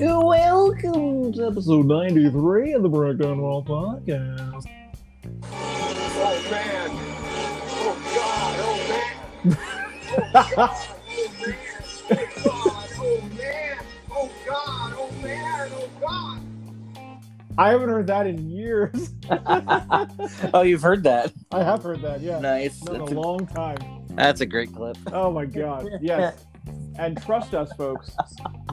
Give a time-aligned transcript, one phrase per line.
[0.00, 4.66] Welcome to episode 93 of the Breakdown Wall Podcast.
[5.44, 6.90] Oh man!
[7.70, 8.56] Oh god!
[8.58, 9.68] Oh man!
[12.10, 12.88] Oh god!
[12.98, 13.78] Oh man!
[14.10, 14.94] Oh god!
[14.98, 15.70] Oh man!
[15.72, 16.40] Oh god!
[17.58, 19.14] I haven't heard that in years.
[20.52, 21.32] oh, you've heard that.
[21.52, 22.40] I have heard that, yeah.
[22.40, 22.82] Nice.
[22.82, 23.78] Not in That's a a, long time.
[24.16, 24.96] that's a great clip.
[25.12, 25.88] Oh my god.
[26.00, 26.44] Yes.
[26.98, 28.10] And trust us, folks,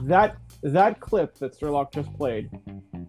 [0.03, 2.49] that that clip that Sturlock just played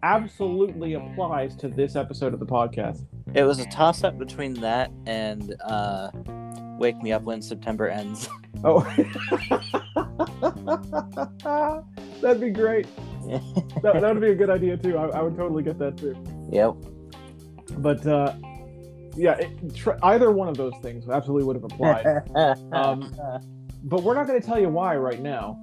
[0.02, 3.04] absolutely applies to this episode of the podcast.
[3.34, 6.10] It was a toss up between that and uh,
[6.78, 8.28] Wake Me Up When September Ends.
[8.62, 8.80] Oh.
[12.20, 12.86] That'd be great.
[13.82, 14.98] That, that would be a good idea too.
[14.98, 16.14] I, I would totally get that too.
[16.52, 16.74] yep.
[17.78, 18.34] But uh,
[19.16, 22.04] yeah, it, tr- either one of those things absolutely would have applied.
[22.72, 23.14] Um,
[23.84, 25.58] but we're not going to tell you why right now,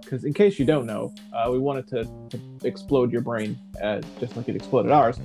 [0.00, 4.00] because in case you don't know, uh, we wanted to, to explode your brain uh,
[4.20, 5.18] just like it exploded ours.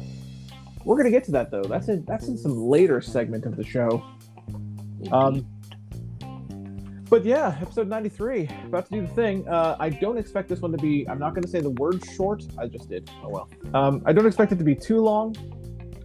[0.86, 1.64] We're going to get to that though.
[1.64, 4.04] That's in that's in some later segment of the show.
[5.12, 5.46] Um,
[7.09, 9.46] but yeah, episode 93, about to do the thing.
[9.48, 12.02] Uh, I don't expect this one to be, I'm not going to say the word
[12.16, 12.44] short.
[12.58, 13.12] I just did.
[13.22, 13.50] Oh well.
[13.74, 15.36] Um, I don't expect it to be too long,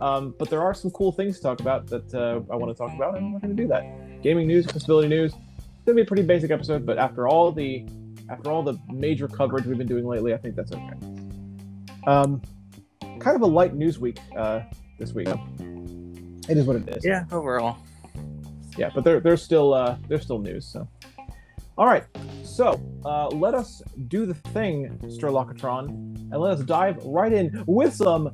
[0.00, 2.74] um, but there are some cool things to talk about that uh, I want to
[2.76, 4.20] talk about, and we're going to do that.
[4.20, 5.32] Gaming news, accessibility news.
[5.86, 7.86] It's going to be a pretty basic episode, but after all the
[8.28, 10.94] after all the major coverage we've been doing lately, I think that's okay.
[12.08, 12.42] Um,
[13.20, 14.62] kind of a light news week uh,
[14.98, 15.28] this week.
[15.28, 17.78] It is what it is yeah, overall.
[18.76, 20.66] yeah, but there, there's still uh, there's still news.
[20.66, 20.88] So,
[21.78, 22.02] all right.
[22.42, 27.94] So uh, let us do the thing, Sturlockatron, and let us dive right in with
[27.94, 28.32] some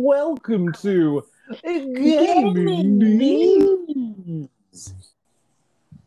[0.00, 1.24] Welcome to
[1.64, 4.48] gaming news.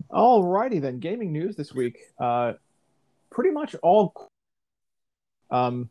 [0.09, 1.99] Alrighty then, gaming news this week.
[2.17, 2.53] Uh,
[3.31, 4.29] pretty much all,
[5.49, 5.89] um,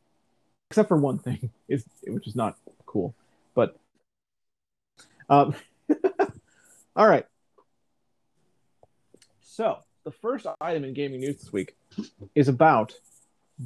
[0.70, 3.14] except for one thing, is which is not cool,
[3.54, 3.76] but
[5.28, 5.54] um,
[6.96, 7.26] all right.
[9.42, 11.76] So the first item in gaming news this week
[12.34, 12.94] is about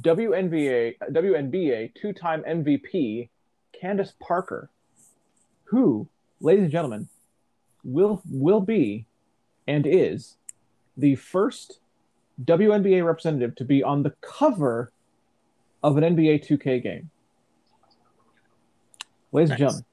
[0.01, 3.29] WNBA WNBA two-time MVP
[3.85, 4.71] Candace Parker,
[5.65, 6.07] who,
[6.41, 7.07] ladies and gentlemen,
[7.83, 9.05] will will be
[9.67, 10.37] and is
[10.97, 11.81] the first
[12.43, 14.91] WNBA representative to be on the cover
[15.83, 17.11] of an NBA 2K game.
[19.31, 19.85] Ladies and gentlemen,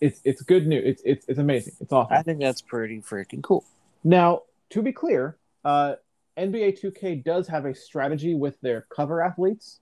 [0.00, 0.84] it's it's good news.
[0.86, 1.74] It's it's it's amazing.
[1.80, 2.16] It's awesome.
[2.16, 3.64] I think that's pretty freaking cool.
[4.04, 5.94] Now, to be clear, uh,
[6.38, 9.80] NBA 2K does have a strategy with their cover athletes,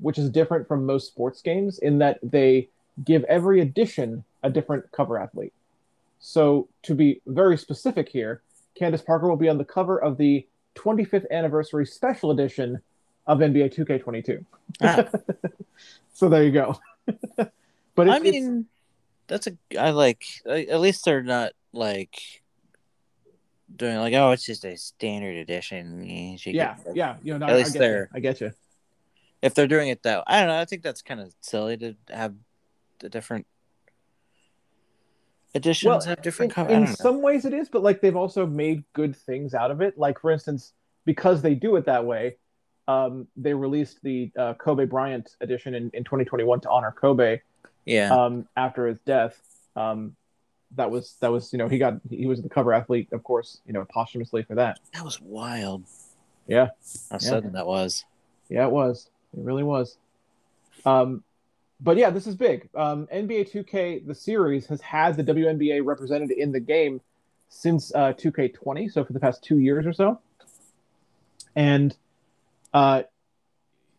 [0.00, 2.68] which is different from most sports games in that they
[3.04, 5.52] give every edition a different cover athlete.
[6.18, 8.42] So, to be very specific here,
[8.74, 12.80] Candace Parker will be on the cover of the 25th anniversary special edition
[13.26, 14.44] of NBA 2K22.
[14.82, 15.06] Ah,
[16.12, 16.78] So there you go.
[17.36, 17.48] but
[17.98, 18.66] it's, I mean,
[19.26, 19.56] that's a.
[19.78, 20.24] I like.
[20.46, 22.42] At least they're not like
[23.74, 26.04] doing like, oh, it's just a standard edition.
[26.04, 28.52] You yeah, yeah, you know, At I, I least get they're- I get you.
[29.40, 30.60] If they're doing it though, I don't know.
[30.60, 32.34] I think that's kind of silly to have
[33.00, 33.46] the different
[35.54, 36.92] editions Well, have different in, in know.
[36.92, 40.20] some ways it is but like they've also made good things out of it like
[40.20, 40.72] for instance
[41.04, 42.36] because they do it that way
[42.88, 47.40] um, they released the uh, kobe bryant edition in, in 2021 to honor kobe
[47.84, 48.14] Yeah.
[48.14, 49.40] um, after his death
[49.74, 50.14] um,
[50.76, 53.60] that was that was you know he got he was the cover athlete of course
[53.66, 55.82] you know posthumously for that That was wild.
[56.46, 56.68] Yeah.
[57.10, 58.04] How sudden that was.
[58.48, 59.96] yeah it was it really was
[60.86, 61.24] um,
[61.80, 62.68] but yeah this is big.
[62.74, 67.00] Um, nba 2k the series has had the WNBA represented in the game
[67.48, 70.20] since uh, 2k20 so for the past two years or so.
[71.56, 71.96] And
[72.72, 73.02] uh,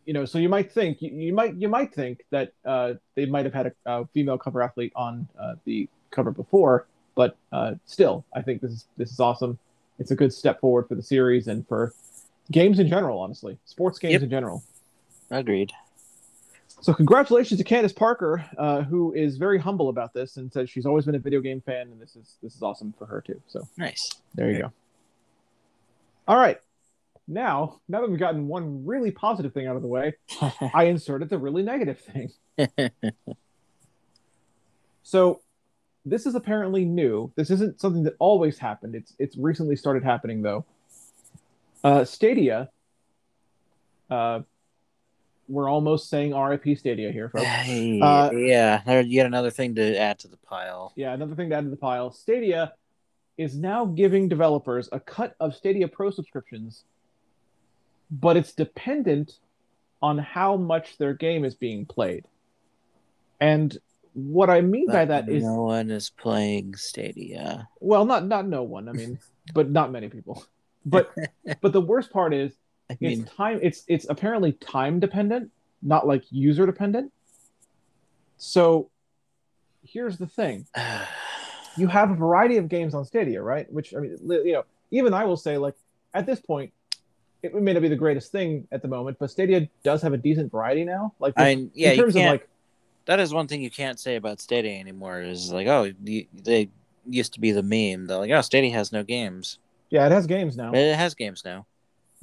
[0.06, 3.25] you know so you might think you, you might you might think that uh, they
[3.25, 7.73] might have had a, a female cover athlete on uh, the cover before but uh,
[7.85, 9.57] still i think this is this is awesome.
[10.00, 11.94] It's a good step forward for the series and for
[12.51, 13.57] games in general honestly.
[13.65, 14.23] Sports games Yep.
[14.23, 14.63] in general.
[15.29, 15.71] Agreed.
[16.81, 20.86] So congratulations to Candace Parker, uh, who is very humble about this and says she's
[20.86, 23.42] always been a video game fan, and this is this is awesome for her too.
[23.48, 24.12] So Nice.
[24.36, 24.72] there you go.
[26.28, 26.60] All right,
[27.28, 30.13] now now that we've gotten one really positive thing out of the way,
[30.74, 32.31] I inserted the really negative thing.
[35.04, 35.42] So
[36.06, 37.31] this is apparently new.
[37.36, 38.95] This isn't something that always happened.
[38.95, 40.63] It's it's recently started happening though.
[41.83, 42.69] Uh, Stadia
[44.10, 44.42] Uh,
[45.47, 47.45] we're almost saying RIP Stadia here, folks.
[47.45, 50.93] Uh, yeah, there's yet another thing to add to the pile.
[50.95, 52.11] Yeah, another thing to add to the pile.
[52.11, 52.73] Stadia
[53.38, 56.83] is now giving developers a cut of Stadia Pro subscriptions,
[58.09, 59.39] but it's dependent
[60.01, 62.25] on how much their game is being played.
[63.39, 63.77] And
[64.13, 67.67] what I mean by But that is no one is playing Stadia.
[67.79, 68.89] well, not not no one.
[68.89, 69.19] I mean,
[69.53, 70.44] but not many people.
[70.85, 71.11] But
[71.61, 72.53] but the worst part is
[72.91, 75.51] I it's time it's it's apparently time dependent
[75.81, 77.11] not like user dependent
[78.38, 78.89] so
[79.83, 80.67] here's the thing
[81.77, 85.13] you have a variety of games on stadia right which i mean you know even
[85.13, 85.75] i will say like
[86.13, 86.71] at this point
[87.43, 90.17] it may not be the greatest thing at the moment but stadia does have a
[90.17, 92.47] decent variety now like I yeah, in terms of like
[93.05, 95.21] that is one thing you can't say about Stadia anymore.
[95.21, 96.69] Is like, oh, you, they
[97.07, 98.05] used to be the meme.
[98.05, 99.57] They're like, oh, Stadia has no games,
[99.91, 101.67] yeah it has games now it has games now.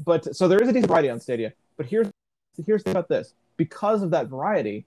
[0.04, 1.52] But so there is a decent variety on Stadia.
[1.76, 2.08] But here's
[2.66, 4.86] here's about this: because of that variety,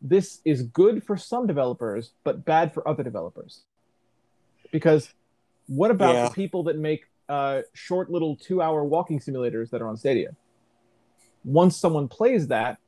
[0.00, 3.62] this is good for some developers, but bad for other developers.
[4.70, 5.12] Because
[5.66, 6.28] what about Yeah.
[6.28, 10.34] the people that make uh, short little two-hour walking simulators that are on Stadia?
[11.44, 12.78] Once someone plays that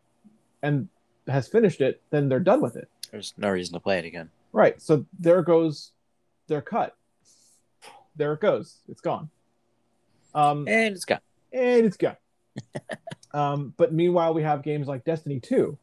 [0.62, 0.88] and
[1.26, 2.88] has finished it, then they're done with it.
[3.10, 4.30] There's no reason to play it again.
[4.52, 4.80] Right.
[4.80, 5.92] So there goes
[6.46, 6.96] their cut.
[8.16, 8.78] There it goes.
[8.88, 9.30] It's gone.
[10.34, 11.20] Um, And it's gone.
[11.54, 12.16] And it's gone.
[13.32, 15.78] um, but meanwhile, we have games like Destiny 2,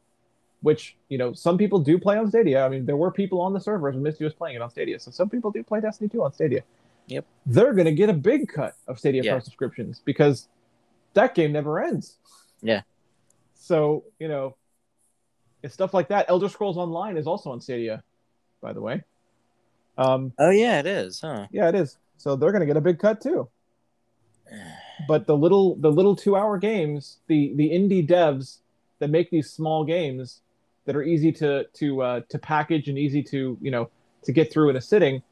[0.60, 2.64] which you know some people do play on Stadia.
[2.64, 5.00] I mean, there were people on the servers when Misty was playing it on Stadia,
[5.00, 6.62] so some people do play Destiny 2 on Stadia.
[7.08, 7.24] Yep.
[7.46, 9.32] They're gonna get a big cut of Stadia Yeah.
[9.32, 10.48] Pro subscriptions because
[11.14, 12.16] that game never ends.
[12.60, 12.82] Yeah.
[13.54, 14.56] So you know,
[15.62, 16.26] it's stuff like that.
[16.28, 18.02] Elder Scrolls Online is also on Stadia,
[18.60, 19.02] by the way.
[19.98, 21.46] Um, Oh yeah, it is, huh?
[21.50, 21.98] yeah, it is.
[22.16, 23.48] So they're gonna get a big cut too
[25.08, 28.58] but the little the little two hour games the the indie devs
[28.98, 30.40] that make these small games
[30.84, 33.88] that are easy to to uh, to package and easy to you know
[34.24, 35.22] to get through in a sitting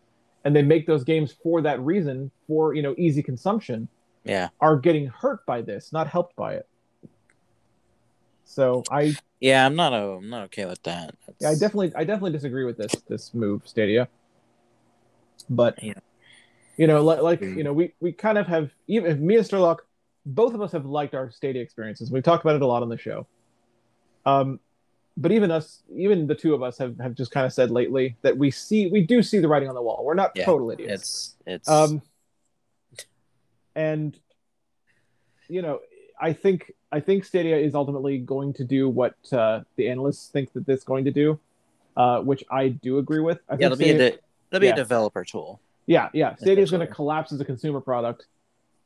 [0.44, 3.88] and they make those games for that reason for you know easy consumption
[4.24, 6.68] Yeah, are getting hurt by this not helped by it
[8.44, 9.64] so i yeah.
[9.64, 9.94] I'm not.
[9.94, 11.14] Oh, I'm not okay with that.
[11.40, 14.08] yeah, i definitely i definitely disagree with this this move stadia
[15.48, 15.94] but Yeah.
[16.76, 17.56] You know like, like Mm.
[17.56, 19.78] you know we we kind of have even me and Sturlock,
[20.26, 22.88] both of us have liked our stadia experiences we've talked about it a lot on
[22.88, 23.26] the show
[24.26, 24.60] um
[25.16, 28.16] but even us even the two of us have, have just kind of said lately
[28.22, 30.70] that we see we do see the writing on the wall we're not Yeah, total
[30.70, 32.02] idiots It's it's um
[33.74, 34.18] and
[35.48, 35.80] you know
[36.20, 40.52] i think i think stadia is ultimately going to do what uh, the analysts think
[40.52, 41.38] that it's going to do
[41.96, 43.68] uh, which i do agree with I yeah.
[43.70, 44.18] think It'll be a de-
[44.50, 44.72] it'll be yeah.
[44.72, 45.60] a developer tool.
[45.90, 48.26] Yeah yeah stadia is going to collapse as a consumer product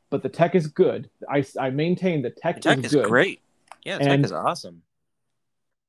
[0.09, 3.07] but the tech is good i, I maintain the tech, The tech is is good
[3.07, 3.39] great.
[3.85, 4.81] Yeah, the tech is awesome.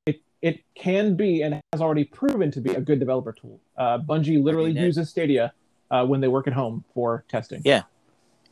[0.04, 3.98] it it can be and has already proven to be a good developer tool uh,
[3.98, 5.52] bungie literally mean, it- uses stadia
[5.90, 7.82] uh, when they work at home for testing Yeah.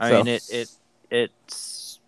[0.01, 0.69] I So- mean, it it
[1.11, 2.01] it's.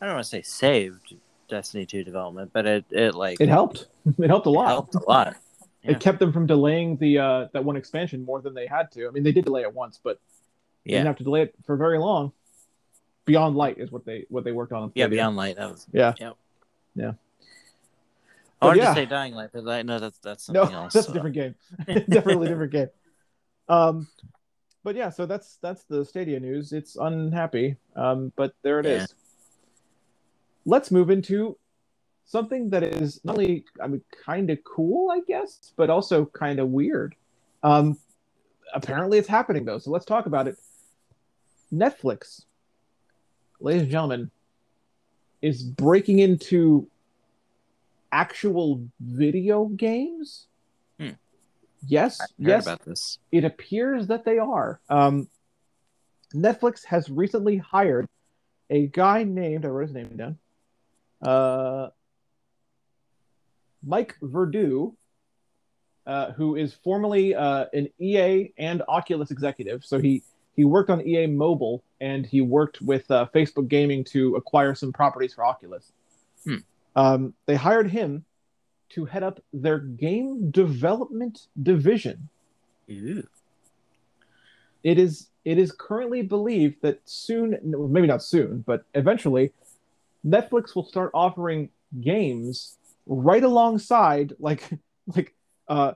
[0.00, 1.14] I don't want to say saved
[1.48, 3.86] Destiny 2 development, but it it like it helped
[4.18, 5.36] it helped a it helped a lot.
[5.82, 5.92] Yeah.
[5.92, 9.08] it kept them from delaying the uh, that one expansion more than they had to.
[9.08, 10.20] I mean, they did delay it once, but
[10.84, 12.32] they didn't have to delay it for very long.
[13.24, 14.92] Beyond Light is what they what they worked on.
[14.94, 15.06] yeah.
[15.08, 16.12] Beyond Light, that was Yeah.
[16.18, 16.36] Yep.
[16.94, 17.12] Yeah.
[18.60, 18.88] I wanted yeah.
[18.90, 20.92] to say Dying Light, but I know that's that's No, something else.
[20.92, 21.54] that's a different game.
[22.08, 22.88] Definitely different game.
[23.68, 24.08] Um,
[24.84, 26.72] but yeah, so that's that's the Stadia news.
[26.72, 29.00] It's unhappy, um, but there it is.
[29.00, 29.06] Yeah.
[30.64, 31.56] Let's move into
[32.24, 36.58] something that is not only I mean kind of cool, I guess, but also kind
[36.58, 37.14] of weird.
[37.62, 37.98] Um,
[38.74, 39.78] apparently, it's happening though.
[39.78, 40.56] So let's talk about it.
[41.72, 42.44] Netflix,
[43.60, 44.30] ladies and gentlemen,
[45.40, 46.88] is breaking into
[48.10, 50.46] actual video games.
[51.00, 51.10] Hmm.
[51.86, 53.18] Yes, yes, about this.
[53.32, 54.80] it appears that they are.
[54.88, 55.28] Um,
[56.34, 58.08] Netflix has recently hired
[58.70, 60.38] a guy named I wrote his name down.
[61.20, 61.88] Uh,
[63.84, 64.94] Mike Verdu,
[66.06, 69.84] uh, who is formerly uh, an EA and Oculus executive.
[69.84, 70.22] So he
[70.54, 74.92] he worked on EA Mobile and he worked with uh, Facebook Gaming to acquire some
[74.92, 75.92] properties for Oculus.
[76.44, 76.56] Hmm.
[76.94, 78.24] Um, they hired him
[78.90, 82.28] to head up their game development division
[84.82, 89.52] it is it is currently believed that soon maybe not soon but eventually
[90.26, 91.68] netflix will start offering
[92.00, 94.68] games right alongside like
[95.14, 95.34] like
[95.68, 95.92] uh,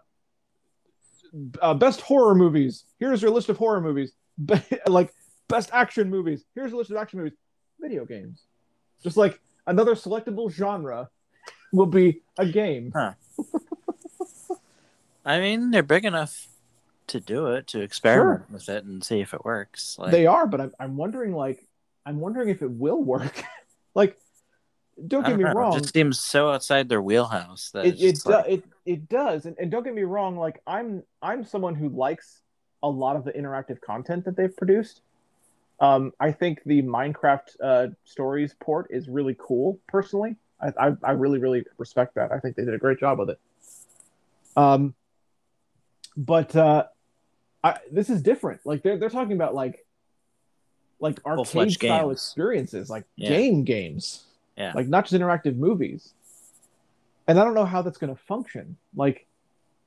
[1.60, 4.12] uh best horror movies here's your list of horror movies
[4.86, 5.12] like
[5.48, 7.36] best action movies here's a list of action movies
[7.80, 8.44] video games
[9.02, 11.08] just like another selectable genre
[11.72, 12.92] will be a game.
[15.24, 16.48] I mean, they're big enough
[17.08, 19.96] to do it, to experiment with it and see if it works.
[19.98, 21.66] Like, they are, but I'm, I'm wondering like
[22.04, 23.44] I'm wondering if it will work.
[23.94, 24.16] like,
[25.06, 25.76] don't get me don't know, wrong.
[25.76, 29.46] It just seems so outside their wheelhouse that it it, do, like, it it does
[29.46, 32.42] and, and don't get me wrong like i'm i'm someone who likes
[32.82, 35.02] a lot of the interactive content that they've produced
[35.80, 41.10] um i think the minecraft uh stories port is really cool personally I, I i
[41.12, 43.40] really really respect that i think they did a great job with it
[44.56, 44.94] um
[46.16, 46.84] but uh
[47.64, 49.84] I, this is different like they're, they're talking about like
[51.00, 52.12] like arcade style games.
[52.12, 53.28] experiences like Yeah.
[53.28, 54.24] game games
[54.56, 54.72] Yeah.
[54.74, 56.14] like not just interactive movies
[57.28, 59.26] and i don't know how that's going to function like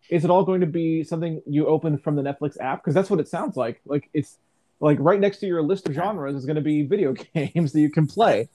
[0.10, 3.10] is it all going to be something you open from the netflix app because that's
[3.10, 4.38] what it sounds like like it's
[4.80, 7.82] like right next to your list of genres is going to be video games that
[7.82, 8.48] you can play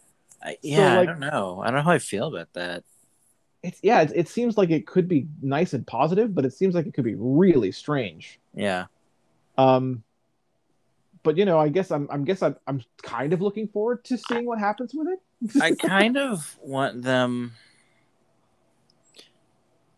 [0.42, 1.62] I, yeah, like- I don't know.
[1.62, 2.85] I don't know how I feel about that.
[3.62, 6.75] it's yeah it, it seems like it could be nice and positive but it seems
[6.75, 8.87] like it could be really strange Yeah.
[9.59, 10.02] um
[11.23, 14.18] but you know i guess i'm i'm guess i'm, I'm kind of looking forward to
[14.18, 15.21] seeing what happens with it
[15.61, 17.53] I kind of want them.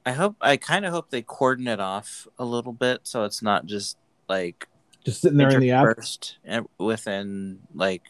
[0.04, 0.36] I hope.
[0.40, 3.96] I kind of hope they cordon it off a little bit, so it's not just
[4.28, 4.68] like
[5.04, 5.88] just sitting there in the app
[6.44, 8.02] and within like.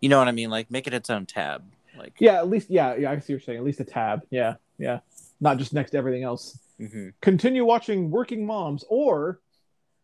[0.00, 0.50] You know what I mean?
[0.50, 1.62] Like make it its own tab.
[1.96, 4.22] Like yeah at least yeah yeah i see what you're saying at least a tab
[4.28, 4.98] yeah yeah
[5.40, 7.12] not just next to everything else Mhm.
[7.20, 9.38] continue watching Working Moms or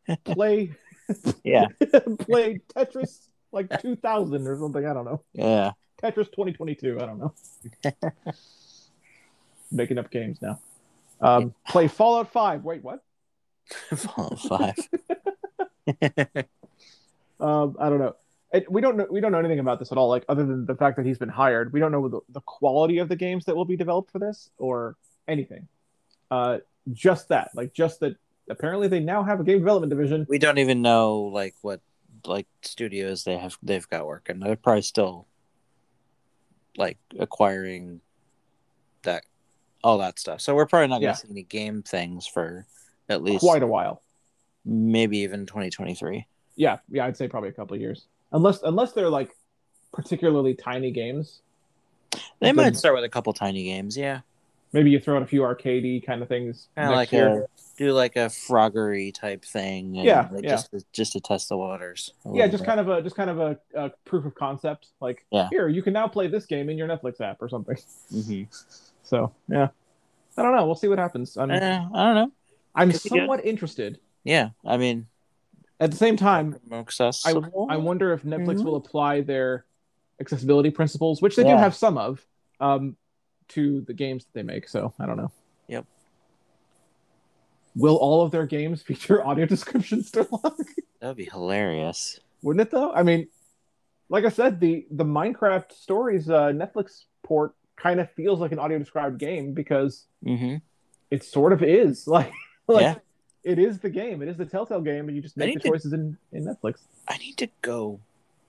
[0.24, 0.70] play
[1.42, 1.66] Yeah.
[2.20, 4.86] play Tetris like 2000 or something.
[4.86, 5.22] I don't know.
[5.32, 5.72] Yeah.
[6.02, 6.98] Tetris 2022.
[7.00, 7.34] I don't know.
[9.72, 10.58] Making up games now.
[11.20, 12.64] Um, play Fallout 5.
[12.64, 13.04] Wait, what?
[13.94, 14.74] Fallout Five.
[17.40, 18.16] Um, I don't know.
[18.52, 19.06] It, we don't know.
[19.10, 20.08] We don't know anything about this at all.
[20.08, 22.98] Like other than the fact that he's been hired, we don't know the, the quality
[22.98, 24.96] of the games that will be developed for this or
[25.28, 25.68] anything.
[26.30, 26.58] Uh,
[26.92, 28.16] just that, like just that.
[28.48, 30.26] Apparently, they now have a game development division.
[30.28, 31.80] we don't even know like what
[32.26, 34.40] like studios they have they've got working.
[34.40, 35.26] They're probably still
[36.76, 38.00] like acquiring
[39.02, 39.24] that
[39.82, 40.40] all that stuff.
[40.40, 41.08] So we're probably not Yeah.
[41.08, 42.66] gonna see any game things for
[43.08, 44.02] at least Quite a while.
[44.64, 46.26] maybe even 2023.
[46.56, 48.06] Yeah, yeah, I'd say probably a couple of years.
[48.32, 49.34] Unless unless they're like
[49.92, 51.40] particularly tiny games.
[52.40, 54.20] They might start with a couple tiny games, yeah.
[54.72, 57.42] Maybe you throw out a few arcadey kind of things Kind of next like year.
[57.44, 57.48] a
[57.80, 59.96] do like a froggery type thing.
[59.96, 60.50] and, Yeah, like, yeah.
[60.50, 62.12] Just to, just to test the waters.
[62.30, 62.66] yeah, just bit.
[62.68, 64.88] kind of a just kind of a, a proof of concept.
[65.00, 65.48] Like Yeah.
[65.50, 67.76] here, you can now play this game in your Netflix app or something.
[68.12, 68.46] Mhm.
[69.02, 69.68] So yeah,
[70.36, 70.66] I don't know.
[70.66, 71.36] We'll see what happens.
[71.38, 71.56] I'm Eh,
[71.94, 72.32] I don't know.
[72.74, 73.98] I'm could somewhat interested.
[74.24, 75.06] Yeah, I mean,
[75.80, 77.66] At the same time, accessible.
[77.70, 78.64] I wonder if Netflix Mhm.
[78.64, 79.64] will apply their
[80.20, 82.26] accessibility principles, which they do have some of,
[82.60, 82.96] um,
[83.48, 84.68] to the games that they make.
[84.68, 85.32] So I don't know.
[87.76, 90.24] Will all of their games feature audio descriptions still?
[90.42, 92.18] that would be hilarious.
[92.42, 92.92] Wouldn't it though?
[92.92, 93.28] I mean,
[94.08, 98.58] like I said, the the Minecraft Stories uh, Netflix port kind of feels like an
[98.58, 100.56] audio described game because Mm-hmm.
[101.10, 102.32] it sort of is like
[102.66, 102.94] like Yeah.
[103.44, 104.20] it is the game.
[104.22, 106.80] It is the Telltale game, and you just make the to- choices in in Netflix.
[107.08, 108.00] I need to go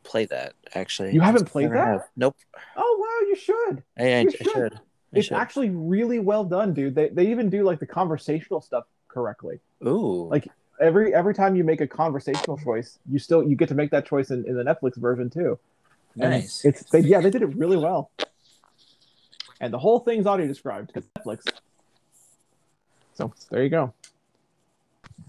[0.04, 0.54] play that.
[0.74, 1.88] Actually, You haven't played that?
[1.88, 2.02] have.
[2.18, 2.36] Nope.
[2.76, 3.84] Oh wow, you should.
[4.00, 4.48] I, I, You I should.
[4.52, 4.74] should.
[4.74, 4.80] I
[5.14, 5.38] It's should.
[5.38, 6.96] actually really well done, dude.
[6.96, 9.60] They they even do like the conversational stuff correctly.
[9.86, 10.28] Ooh.
[10.30, 10.48] like-
[10.80, 14.04] Every every time you make a conversational choice, you still you get to make that
[14.04, 15.60] choice in, in the Netflix version too.
[16.20, 16.66] And nice.
[16.66, 18.10] It's they, yeah, they did it really well.
[19.60, 21.44] And the whole thing's audio described because Netflix.
[23.14, 23.94] So there you go.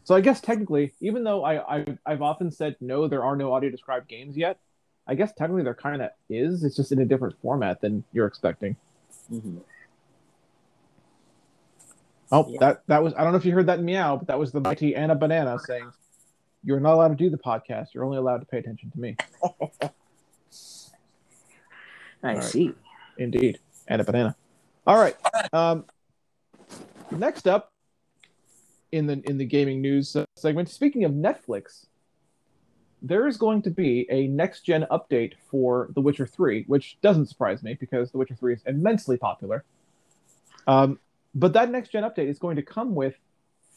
[0.04, 3.52] So I guess technically, even though I, I I've often said no, there are no
[3.52, 4.58] audio described games yet.
[5.06, 6.64] I guess technically there kind of is.
[6.64, 8.74] It's just in a different format than you're expecting.
[9.30, 9.58] Mhm.
[12.34, 12.58] Oh, Yeah.
[12.60, 14.60] that that was I don't know if you heard that meow, but that was the
[14.60, 15.92] mighty Anna Banana saying,
[16.64, 17.92] "You're not allowed to do the podcast.
[17.92, 19.16] You're only allowed to pay attention to me."
[22.22, 22.42] I right.
[22.42, 22.72] see.
[23.18, 23.58] Indeed,
[23.88, 24.34] Anna Banana.
[24.86, 25.14] All right.
[25.52, 25.84] Um,
[27.10, 27.72] next up
[28.92, 31.86] in the in the gaming news uh, segment, speaking of Netflix,
[33.02, 37.26] there is going to be a next gen update for The Witcher Three, which doesn't
[37.26, 39.64] surprise me because The Witcher Three is immensely popular.
[40.66, 40.98] Um,
[41.34, 43.14] but that next gen update is going to come with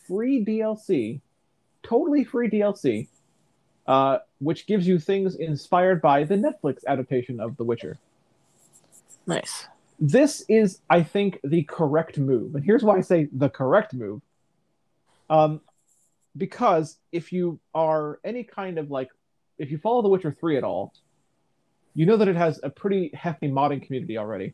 [0.07, 1.21] free DLC,
[1.83, 3.07] totally free DLC,
[3.87, 7.97] uh, which gives you things inspired by the Netflix adaptation of The Witcher
[9.27, 9.67] Nice.
[9.99, 12.55] this is, I think, the correct move.
[12.55, 14.21] And here's why I say the correct move.
[15.29, 15.61] Um,
[16.37, 19.09] because if you are any kind of like,
[19.57, 20.93] if you follow The Witcher 3 at all,
[21.93, 24.53] you know that it has a pretty hefty modding community already.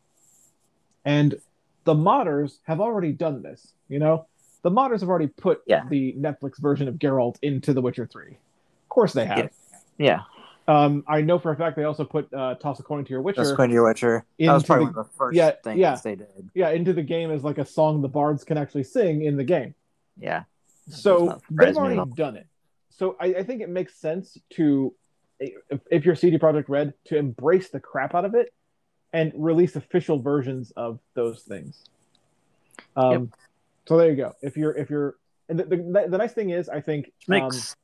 [1.03, 1.41] And
[1.83, 4.27] the modders have already done this, you know?
[4.63, 5.83] The modders have already put Yeah.
[5.89, 8.27] the Netflix version of Geralt into The Witcher 3.
[8.27, 9.38] Of course they have.
[9.38, 9.47] Yeah.
[9.97, 10.21] Yeah,
[10.67, 13.21] Um, I know for a fact they also put uh, Toss a Coin to Your
[13.21, 14.25] Witcher that's Queen Your Witcher.
[14.39, 15.95] That was probably the- one of the first yeah, things yeah.
[16.03, 16.50] they did.
[16.55, 19.43] yeah, into the game as like a song the bards can actually sing in the
[19.43, 19.75] game.
[20.17, 20.43] Yeah,
[20.89, 22.47] So they've already done it.
[22.89, 24.93] So I, I think it makes sense to,
[25.39, 28.53] if, if you're CD Projekt Red, to embrace the crap out of it
[29.13, 31.84] and release official versions of those things.
[32.96, 33.32] Um,
[33.88, 34.34] So there you go.
[34.41, 35.15] If you're if you're
[35.50, 37.77] and the, the, the nice thing is, I think makes um,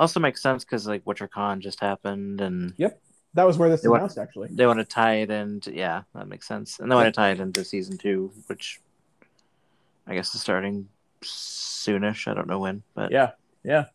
[0.00, 3.00] also makes sense because like WitcherCon just happened, and yep,
[3.34, 4.48] that was where this They want- announced actually.
[4.52, 7.30] they want to tie it into yeah, that makes sense, and they want to tie
[7.30, 8.80] it into season two, which
[10.06, 10.88] I guess is starting
[11.22, 12.28] soonish.
[12.30, 13.32] I don't know when, but Yeah,
[13.64, 13.86] yeah,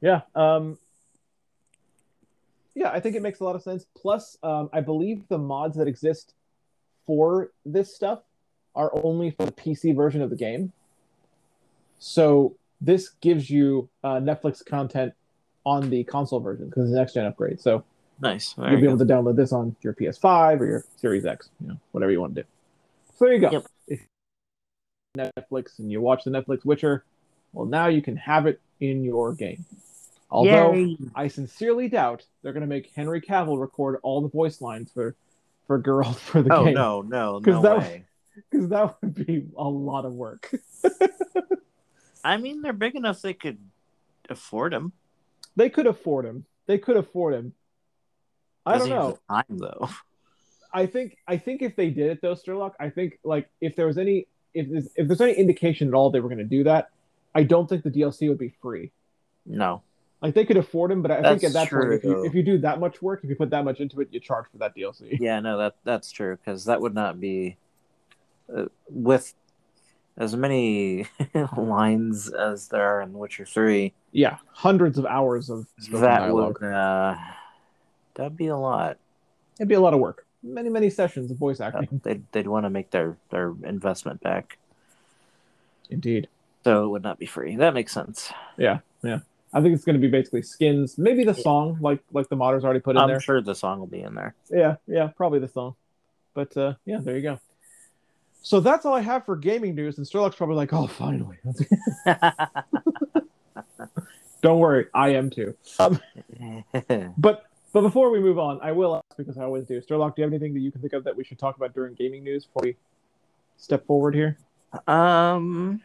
[0.00, 0.22] yeah.
[0.34, 0.78] Um,
[2.74, 3.86] yeah, I think it makes a lot of sense.
[3.96, 6.34] Plus, um, I believe the mods that exist
[7.06, 8.20] for this stuff
[8.74, 10.72] are only for the PC version of the game.
[11.98, 15.14] So this gives you uh, Netflix content
[15.64, 17.60] on the console version because it's an next gen upgrade.
[17.60, 17.84] So
[18.20, 18.54] nice.
[18.54, 21.50] There you'll be you able to download this on your PS5 or your Series X,
[21.60, 22.48] you know, whatever you want to do.
[23.16, 23.50] So there you go.
[23.50, 23.66] Yep.
[23.86, 24.00] If
[25.16, 27.04] Netflix and you watch the Netflix Witcher,
[27.52, 29.64] well, now you can have it in your game.
[30.42, 30.50] Go.
[30.50, 30.96] Although Yay.
[31.14, 35.14] I sincerely doubt they're going to make Henry Cavill record all the voice lines for
[35.66, 38.04] for Geralt for the oh game no, no, 'Cause no that- way.
[38.50, 40.50] because that would be a lot of work.
[42.24, 43.58] I mean, they're big enough they could
[44.28, 44.92] afford them.
[45.56, 46.44] they could afford him.
[46.66, 47.52] They could afford him.
[48.66, 49.18] I don't know.
[49.28, 49.88] Time though.
[50.72, 53.86] I think I think if they did it though, Sturlock, I think like if there
[53.86, 56.64] was any if there's, if there's any indication at all they were going to do
[56.64, 56.90] that,
[57.34, 58.90] I don't think the DLC would be free.
[59.46, 59.82] No.
[60.24, 62.42] Like they could afford him, but I think at that point, if you if you
[62.42, 64.74] do that much work, if you put that much into it, you charge for that
[64.74, 65.18] DLC.
[65.20, 67.56] Yeah, no, that that's true because that would not be
[68.54, 69.34] uh, with
[70.16, 71.06] as many
[71.58, 73.92] lines as there are in Witcher Three.
[74.12, 76.58] Yeah, hundreds of hours of That dialogue.
[76.62, 77.16] would uh,
[78.14, 78.96] that'd be a lot.
[79.60, 80.24] It'd be a lot of work.
[80.42, 82.00] Many many sessions of voice Uh, acting.
[82.02, 84.56] they'd they'd want to make their their investment back,
[85.90, 86.28] Indeed.
[86.64, 87.56] so it would not be free.
[87.56, 88.32] That makes sense.
[88.56, 89.18] Yeah, yeah.
[89.54, 92.64] I think it's going to be basically skins, maybe the song, like like the modders
[92.64, 93.16] already put in there.
[93.16, 94.34] I'm sure the song will be in there.
[94.50, 95.76] Yeah, yeah, probably the song.
[96.34, 97.38] But uh, yeah, there you go.
[98.42, 101.38] So that's all I have for gaming news, and Sterlock's probably like, "Oh, finally."
[104.42, 105.56] Don't worry, I am too.
[105.78, 106.00] Um,
[107.16, 109.80] but but before we move on, I will ask because I always do.
[109.80, 111.74] Sterlock, do you have anything that you can think of that we should talk about
[111.74, 112.76] during gaming news before we
[113.56, 114.36] step forward here?
[114.88, 115.80] Um,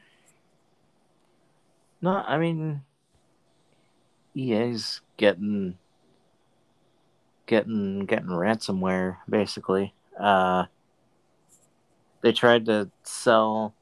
[2.01, 2.81] no, I mean,
[4.39, 5.77] EA's getting
[7.45, 9.93] getting getting ransomware basically.
[10.19, 10.65] Uh,
[12.21, 13.73] they tried to sell.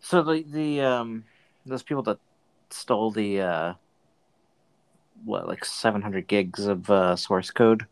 [0.00, 1.24] So the the um
[1.66, 2.18] those people that
[2.70, 3.74] stole the uh
[5.24, 7.86] what like 700 gigs of uh, source code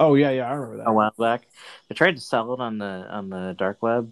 [0.00, 0.88] Oh yeah, yeah, I remember that.
[0.88, 1.46] a while back.
[1.88, 4.10] They tried to sell it on the on the dark web,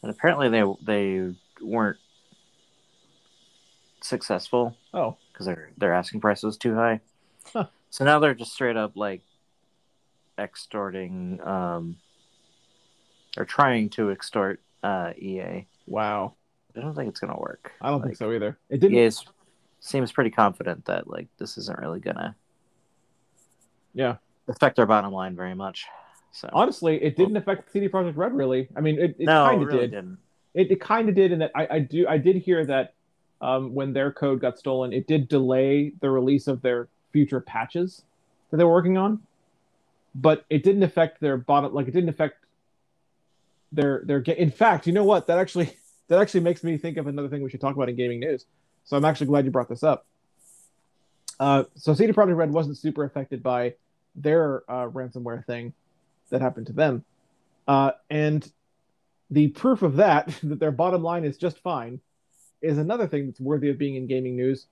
[0.00, 1.96] and apparently they they weren't
[4.04, 7.00] successful Oh, because their their asking price was too high.
[7.52, 7.66] Huh.
[7.90, 9.22] So now they're just straight up like
[10.38, 11.96] extorting, um,
[13.36, 15.66] or trying to extort uh, EA.
[15.86, 16.34] wow.
[16.76, 17.70] I don't think it's gonna work.
[17.80, 18.58] I don't Like, think so either.
[18.68, 18.98] It didn't.
[18.98, 19.10] EA
[19.80, 22.34] seems pretty confident that like this isn't really gonna
[23.92, 24.16] Yeah.
[24.48, 25.86] affect their bottom line very much.
[26.32, 28.68] So Honestly, it didn't affect CD Projekt Red really.
[28.76, 29.90] I mean, it, it no, kind of really did.
[29.92, 30.18] didn't.
[30.52, 32.94] It, it kind of did and that I, I do I did hear that
[33.44, 38.02] um, when their code got stolen, it did delay the release of their future patches
[38.50, 39.20] that they were working on,
[40.14, 41.74] but it didn't affect their bottom.
[41.74, 42.42] Like it didn't affect
[43.70, 44.20] their their.
[44.20, 45.26] In fact, you know what?
[45.26, 45.76] That actually
[46.08, 48.46] that actually makes me think of another thing we should talk about in gaming news.
[48.84, 50.06] So I'm actually glad you brought this up.
[51.38, 53.74] Uh, so CD Projekt Red wasn't super affected by
[54.14, 55.74] their uh, ransomware thing
[56.30, 57.04] that happened to them,
[57.68, 58.50] uh, and
[59.30, 62.00] the proof of that that their bottom line is just fine
[62.64, 64.66] is another thing that's worthy of being in gaming news.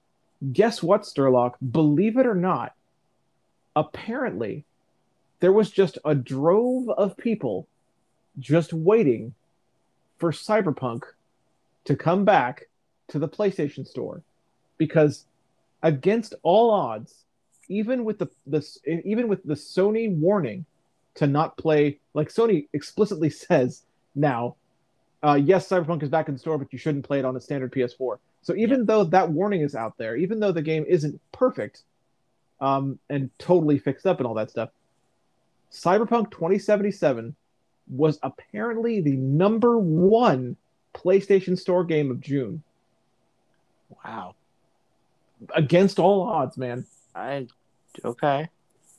[0.53, 1.53] Guess what, Sturlock?
[1.71, 2.75] Believe it or not,
[3.77, 4.65] apparently
[5.41, 7.69] there was just a drove of people
[8.39, 9.35] just waiting
[10.19, 11.03] for Cyberpunk
[11.85, 12.69] to come back
[13.09, 14.23] to the PlayStation Store
[14.79, 15.27] because
[15.83, 17.25] against all odds,
[17.69, 20.65] even with the this even with the Sony warning
[21.15, 23.83] to not play like Sony explicitly says
[24.15, 24.57] now,
[25.23, 27.41] uh, yes, Cyberpunk is back in the store, but you shouldn't play it on a
[27.41, 28.19] standard PS4.
[28.43, 31.83] So even though that warning is out there, even though the game isn't perfect,
[32.61, 34.71] um, and totally fixed up and all that stuff.
[35.73, 37.35] Cyberpunk 2077
[37.91, 40.57] was apparently the number one
[40.95, 42.63] PlayStation Store game of June
[44.05, 44.35] Wow.
[45.55, 46.87] against all odds, man.
[47.15, 47.49] I
[48.05, 48.49] okay.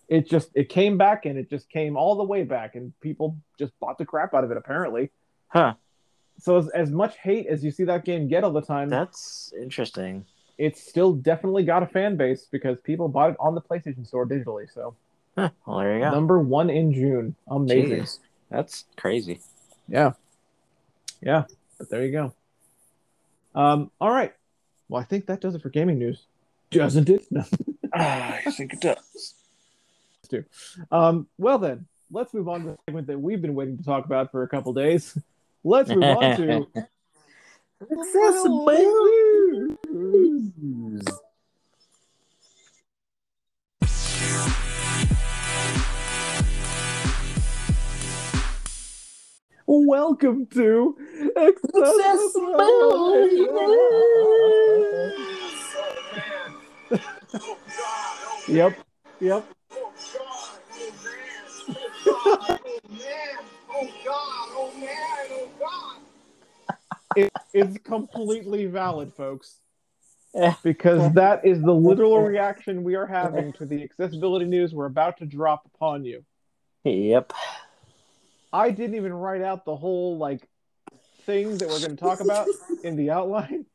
[0.09, 3.37] It just it came back and it just came all the way back, and people
[3.57, 4.57] just bought the crap out of it.
[4.57, 5.09] Apparently,
[5.47, 5.75] Huh.
[6.39, 9.53] So as, as much hate as you see that game get all the time, That's
[9.59, 10.25] interesting.
[10.57, 14.25] it's still definitely got a fan base because people bought it on the PlayStation Store
[14.25, 14.71] digitally.
[14.73, 14.95] So
[15.37, 15.49] Huh.
[15.65, 16.11] Well, there you go.
[16.11, 18.03] number one in June, amazing.
[18.03, 18.19] Jeez.
[18.51, 19.39] That's crazy.
[19.87, 20.13] Yeah,
[21.21, 21.45] yeah.
[21.79, 22.33] But there you go.
[23.55, 24.33] Um, all right.
[24.89, 26.23] Well, I think that does it for gaming news,
[26.69, 27.25] doesn't it?
[27.31, 27.43] No.
[27.93, 29.33] I think it does.
[30.91, 34.05] Um, well then, let's move on to the segment that we've been waiting to talk
[34.05, 35.17] about for a couple days.
[35.63, 36.67] Let's move on to
[37.91, 39.77] Accessibility.
[49.65, 50.97] Welcome to.
[51.75, 53.27] Oh
[58.47, 58.77] Yep,
[59.21, 59.45] yep.
[59.75, 59.91] Oh
[62.05, 62.59] God.
[62.65, 63.37] Oh man.
[63.71, 64.49] Oh God.
[64.55, 64.79] Oh man.
[64.79, 65.27] Oh man.
[65.31, 65.97] Oh God.
[67.15, 69.57] It, it's completely valid, folks,
[70.35, 70.53] eh.
[70.63, 71.09] because eh.
[71.15, 72.27] that is the literal eh.
[72.27, 76.23] reaction we are having to the accessibility news we're about to drop upon you.
[76.83, 77.33] Yep.
[78.51, 80.47] I didn't even write out the whole like
[81.25, 82.47] thing that we're going to talk about
[82.83, 83.65] in the outline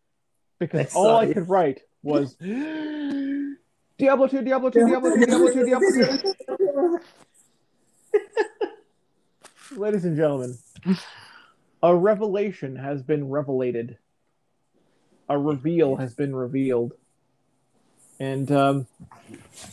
[0.58, 1.34] because I all I you.
[1.34, 2.34] could write was
[3.98, 7.00] Diablo 2, Diablo 2, Diablo 2, Diablo 2, Diablo 2.
[9.76, 10.56] Ladies and gentlemen,
[11.82, 13.98] a revelation has been revelated.
[15.28, 16.92] A reveal has been revealed.
[18.20, 18.86] And um,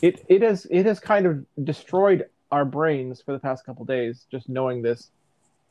[0.02, 4.26] it it has it has kind of destroyed our brains for the past couple days
[4.30, 5.10] just knowing this.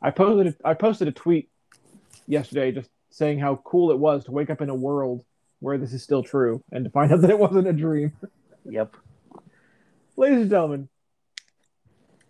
[0.02, 1.48] I posted I posted a tweet
[2.26, 5.24] yesterday just saying how cool it was to wake up in a world
[5.60, 8.12] where this is still true and to find out that it wasn't a dream.
[8.64, 8.96] Yep.
[10.16, 10.88] Ladies and gentlemen,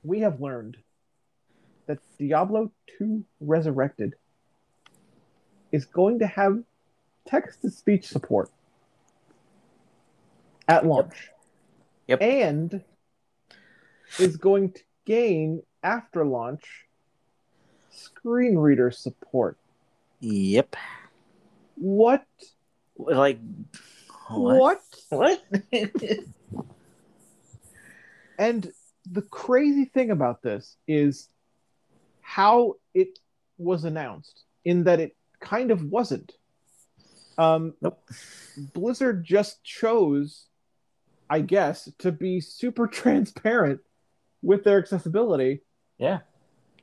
[0.02, 0.76] we have learned
[1.86, 4.14] that Diablo 2 Resurrected
[5.72, 6.62] is going to have
[7.26, 8.50] text to speech support
[10.68, 11.30] at launch.
[12.06, 12.22] Yep.
[12.22, 12.82] And
[14.18, 16.86] is going to gain after launch
[17.90, 19.58] screen reader support.
[20.20, 20.76] Yep.
[21.76, 22.24] What?
[22.96, 23.38] Like
[24.28, 24.82] What?
[25.10, 25.42] What?
[28.38, 28.72] And
[29.10, 31.28] the crazy thing about this is
[32.24, 33.18] how it
[33.58, 36.32] was announced, in that it kind of wasn't.
[37.36, 38.00] Um, Nope.
[38.72, 40.46] Blizzard just chose,
[41.28, 43.80] I guess, to be super transparent
[44.42, 45.60] with their accessibility,
[45.98, 46.20] yeah.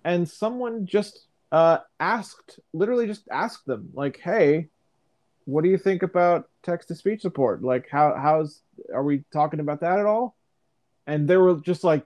[0.04, 4.70] and someone just uh, asked, literally just asked them, like, "Hey,
[5.46, 7.64] what do you think about text to speech support?
[7.64, 8.62] Like, how how's
[8.94, 10.36] are we talking about that at all?"
[11.08, 12.06] And they were just like,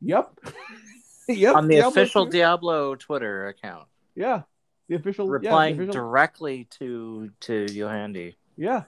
[0.00, 0.40] "Yep,
[1.28, 4.42] yep." On the Diablo official 2." Diablo Twitter account, yeah,
[4.88, 8.36] the official yeah, the replying official- directly to to Yohandi.
[8.56, 8.84] Yeah.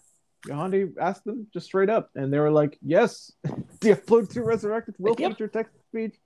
[0.47, 3.31] Yohandi asked them just straight up, and they were like, "Yes,
[3.81, 5.33] Diablo 2 Resurrected will Yep.
[5.33, 6.17] feature text speech,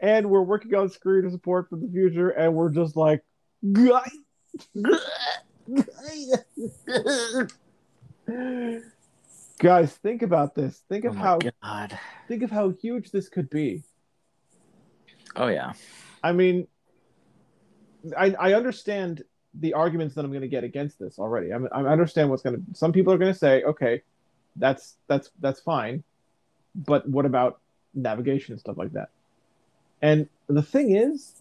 [0.00, 3.22] and we're working on screen support for the future." And we're just like,
[3.72, 4.10] "Guy."
[9.58, 10.82] Guys, think about this.
[10.88, 11.98] Think oh of my how god.
[12.28, 13.82] think of how huge this could be.
[15.36, 15.72] Oh yeah.
[16.22, 16.66] I mean,
[18.16, 19.24] I I understand
[19.60, 21.52] the arguments that I'm going to get against this already.
[21.52, 22.62] I, mean, I understand what's going to.
[22.74, 24.02] Some people are going to say, okay,
[24.56, 26.02] that's that's that's fine,
[26.74, 27.60] but what about
[27.94, 29.10] navigation and stuff like that?
[30.02, 31.34] And the thing is,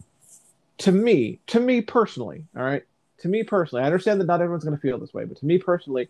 [0.80, 2.84] to me, to me personally, all right,
[3.20, 5.46] to me personally, I understand that not everyone's going to feel this way, but to
[5.46, 6.10] me personally,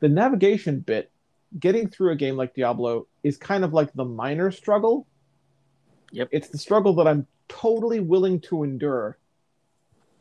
[0.00, 1.10] the navigation bit,
[1.58, 5.06] getting through a game like Diablo, is kind of like the minor struggle.
[6.12, 6.28] Yep.
[6.32, 9.18] It's the struggle that I'm totally willing to endure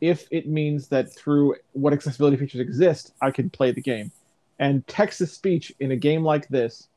[0.02, 4.12] if it means that through what accessibility features exist, I can play the game.
[4.60, 6.88] And text to speech in a game like this,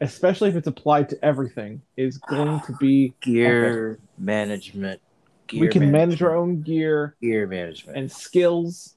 [0.00, 5.00] especially if it's applied to everything, is going to be Gear management.
[5.46, 6.22] Gear we can manage management.
[6.22, 7.98] our own gear gear management.
[7.98, 8.94] and skills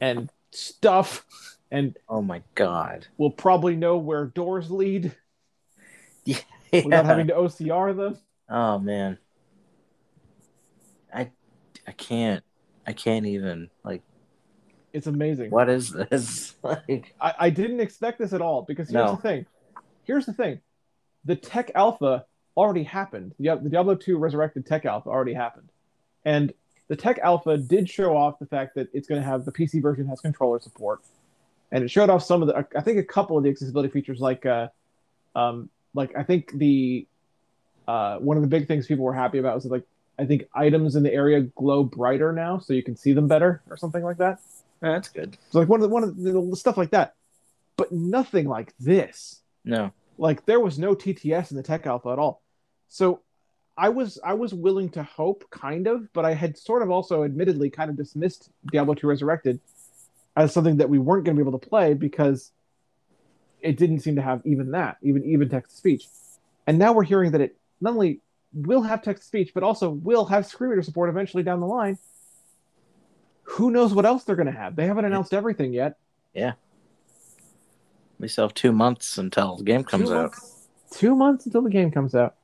[0.00, 1.24] and stuff,
[1.70, 3.06] and oh my god.
[3.16, 5.14] we'll probably know where doors lead
[6.24, 6.38] Yeah.
[6.72, 8.18] Without having to OCR them.
[8.48, 9.18] Oh man.
[11.12, 11.30] I
[11.86, 12.42] I can't
[12.86, 14.02] I can't even like
[14.92, 15.50] It's amazing.
[15.50, 16.54] what is this?
[16.62, 19.16] like I, I didn't expect this at all because here's No.
[19.16, 19.46] the thing.
[20.04, 20.60] here's the thing:
[21.24, 22.24] the tech alpha
[22.56, 23.34] already happened.
[23.38, 25.68] The, the Diablo 2 Resurrected tech alpha already happened,
[26.24, 26.52] and
[26.88, 29.80] the tech alpha did show off the fact that it's going to have the PC
[29.82, 31.00] version has controller support,
[31.70, 34.20] and it showed off some of the I think a couple of the accessibility features
[34.20, 34.68] like uh,
[35.34, 35.68] um,
[35.98, 37.06] like I think the
[37.86, 39.84] uh, one of the big things people were happy about was like
[40.18, 43.60] I think items in the area glow brighter now, so you can see them better
[43.68, 44.40] or something like that.
[44.82, 45.36] Yeah, that's good.
[45.50, 47.14] So like one of the one of the stuff like that,
[47.76, 49.42] but nothing like this.
[49.64, 49.92] No.
[50.16, 52.42] Like there was no TTS in the tech alpha at all.
[52.88, 53.20] So
[53.76, 57.24] I was I was willing to hope, kind of, but I had sort of also
[57.24, 59.60] admittedly kind of dismissed Diablo 2 Resurrected
[60.36, 62.52] as something that we weren't going to be able to play because
[63.60, 66.06] it didn't seem to have even that, even even text to speech.
[66.66, 68.20] And now we're hearing that it not only
[68.52, 71.66] will have text to speech, but also will have screen reader support eventually down the
[71.66, 71.98] line.
[73.44, 74.76] Who knows what else they're going to have?
[74.76, 75.96] They haven't announced everything yet.
[76.34, 76.52] Yeah.
[78.18, 80.22] We still have two months until the game comes two out.
[80.22, 82.34] Months, two months until the game comes out.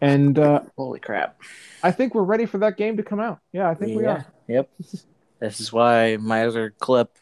[0.00, 1.40] And uh, Holy crap.
[1.82, 3.40] I think we're ready for that game to come out.
[3.52, 4.24] Yeah, I think we are.
[4.48, 4.70] Yep.
[5.40, 7.16] this is why my other clip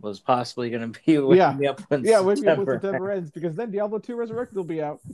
[0.00, 1.52] was possibly going to be waking Yeah.
[1.54, 2.74] me up when Yeah, when, when September.
[2.80, 5.00] September ends, because then Diablo 2 Resurrected will be out.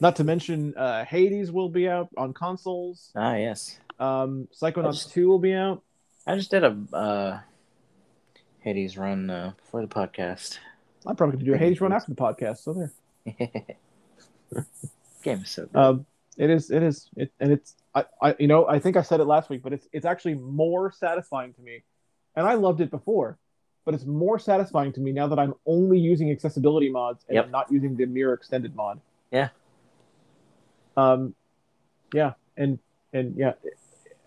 [0.00, 3.10] Not to mention, uh, Hades will be out on consoles.
[3.14, 3.78] Ah, yes.
[3.98, 5.82] Um, Psychonauts That's- 2 will be out.
[6.26, 7.38] I just did a uh,
[8.60, 10.58] Hades run uh, before the podcast.
[11.06, 12.58] I'm probably going to do a Hades run after the podcast.
[12.58, 12.90] So there.
[15.22, 15.78] game is so good.
[15.78, 16.06] Um,
[16.38, 16.70] it is.
[16.70, 17.08] It is.
[17.16, 17.76] It, and it's.
[17.94, 18.34] I, I.
[18.38, 18.66] You know.
[18.66, 19.86] I think I said it last week, but it's.
[19.92, 21.82] It's actually more satisfying to me,
[22.36, 23.38] and I loved it before,
[23.84, 27.44] but it's more satisfying to me now that I'm only using accessibility mods and Yep.
[27.46, 29.00] I'm not using the mirror extended mod.
[29.30, 29.48] Yeah.
[30.96, 31.34] Um,
[32.12, 32.78] yeah, and
[33.12, 33.54] and yeah,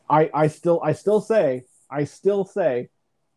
[0.09, 2.89] I I still I still say I still say,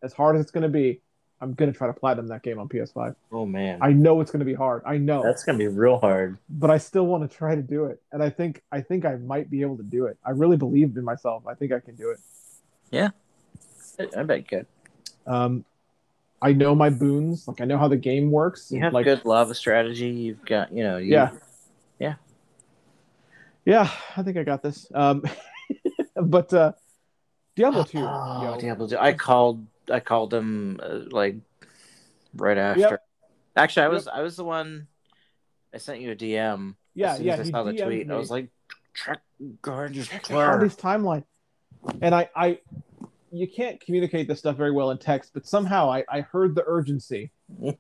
[0.02, 1.00] as hard as it's going to be,
[1.40, 3.14] I'm going to try to platinum that game on PS5.
[3.30, 4.83] oh man, I know it's going to be hard.
[4.85, 6.38] I know that's gonna be real hard.
[6.48, 8.02] but I still want to try to do it.
[8.11, 10.18] And I think I think I might be able to do it.
[10.24, 11.46] I really believe in myself.
[11.46, 12.18] I think I can do it.
[14.16, 14.66] I bet you could.
[15.26, 15.64] Um,
[16.42, 17.46] I know my boons.
[17.46, 18.70] Like I know how the game works.
[18.70, 20.09] You have like good lava strategy.
[20.09, 21.31] You've got, you know, you, Yeah.
[21.98, 22.14] Yeah.
[23.64, 24.90] yeah, I think I got this.
[24.94, 25.22] Um,
[26.16, 26.72] but uh,
[27.57, 27.98] Diablo two.
[27.98, 28.57] Oh.
[28.59, 28.96] Diablo 2.
[28.98, 29.66] I called.
[29.90, 31.37] I called him uh, like
[32.35, 32.81] right after.
[32.81, 33.05] Yep.
[33.57, 34.87] Actually, I was I was the one.
[35.74, 36.74] I sent you a DM.
[36.94, 37.37] yeah, yeah.
[37.37, 38.07] I saw the DM'd tweet.
[38.07, 38.14] me.
[38.14, 38.48] I was like,
[38.94, 39.20] "Check
[39.62, 41.24] Guardians Check Player." Hardy's timeline.
[42.03, 42.59] And I, I,
[43.32, 46.64] you can't communicate this stuff very well in text, but somehow I, I heard the
[46.66, 47.30] urgency.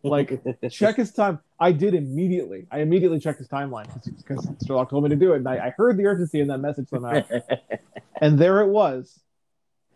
[0.02, 1.40] Like, check his time.
[1.58, 2.66] I did immediately.
[2.70, 5.74] I immediately checked his timeline because Sherlock told me to do it, and I, I
[5.76, 7.22] heard the urgency in that message somehow.
[8.20, 9.20] and there it was,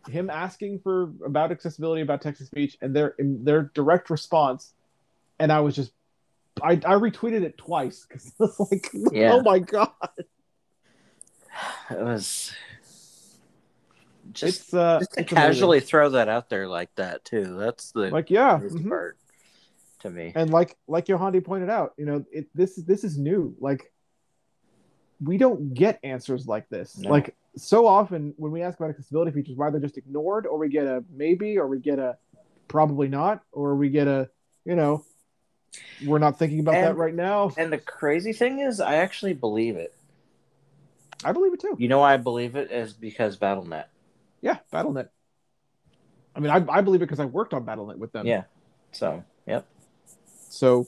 [0.08, 4.72] him asking for about accessibility, about text to speech, and their in their direct response,
[5.38, 5.92] and I was just,
[6.62, 9.34] I, I retweeted it twice because I was like, Yeah.
[9.34, 9.90] oh my god,
[11.90, 12.52] it was
[14.34, 15.48] just it's uh, just to it's amazing.
[15.52, 17.56] casually throw that out there like that too.
[17.56, 18.88] That's the like yeah, mhm.
[18.88, 19.18] part
[20.00, 20.32] to me.
[20.34, 23.56] and like like Yohandi pointed out, you know, it this this is new.
[23.60, 23.92] Like
[25.20, 26.98] we don't get answers like this.
[26.98, 27.10] No.
[27.10, 30.68] Like so often when we ask about accessibility features, we're either just ignored or we
[30.68, 32.16] get a maybe or we get a
[32.68, 34.28] probably not or we get a
[34.64, 35.04] you know
[36.06, 37.52] we're not thinking about that right now.
[37.56, 39.94] And the crazy thing is, I actually believe it.
[41.24, 41.76] I believe it too.
[41.78, 43.86] You know why I believe it is because BattleNet.
[44.44, 45.08] Yeah, BattleNet.
[46.36, 48.26] I mean, I, I believe it because I worked on BattleNet with them.
[48.26, 48.42] Yeah.
[48.92, 49.66] So, yep.
[50.50, 50.86] So,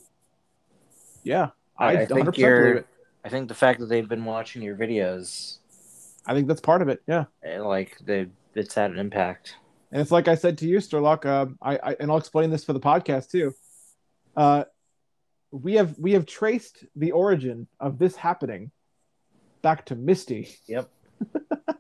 [1.25, 2.87] yeah, I, I, I 100% think it.
[3.25, 5.57] I think the fact that they've been watching your videos,
[6.27, 7.03] I think that's part of it.
[7.09, 7.25] Yeah.
[7.43, 9.57] eh, like they, it's had an impact.
[9.91, 11.25] And it's like I said to you, Sterlock.
[11.25, 13.55] Uh, I, I and I'll explain this for the podcast too.
[14.37, 14.65] Uh,
[15.51, 18.71] we have we have traced the origin of this happening
[19.63, 20.91] back to Misty Yep.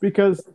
[0.00, 0.46] because,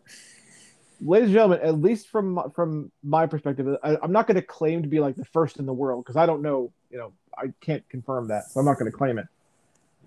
[1.01, 4.81] ladies and gentlemen, at least from from my perspective, I, I'm not going to claim
[4.83, 6.71] to be like the first in the world because I don't know.
[6.89, 9.27] You know, I can't confirm that, so I'm not going to claim it.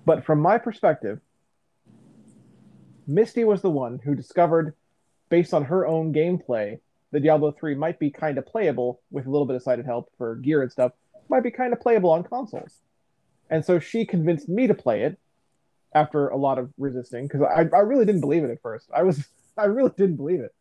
[0.05, 1.21] But from my perspective,
[3.07, 4.75] Misty was the one who discovered,
[5.29, 6.79] based on her own gameplay,
[7.11, 10.11] that Diablo 3 might be kind of playable with a little bit of sighted help
[10.19, 10.93] for gear and stuff,
[11.29, 12.81] might be kind of playable on consoles.
[13.51, 15.19] And so she convinced me to play it
[15.95, 18.91] after a lot of resisting because I, I really didn't believe it at first.
[18.95, 19.27] I was
[19.57, 20.55] I really didn't believe it.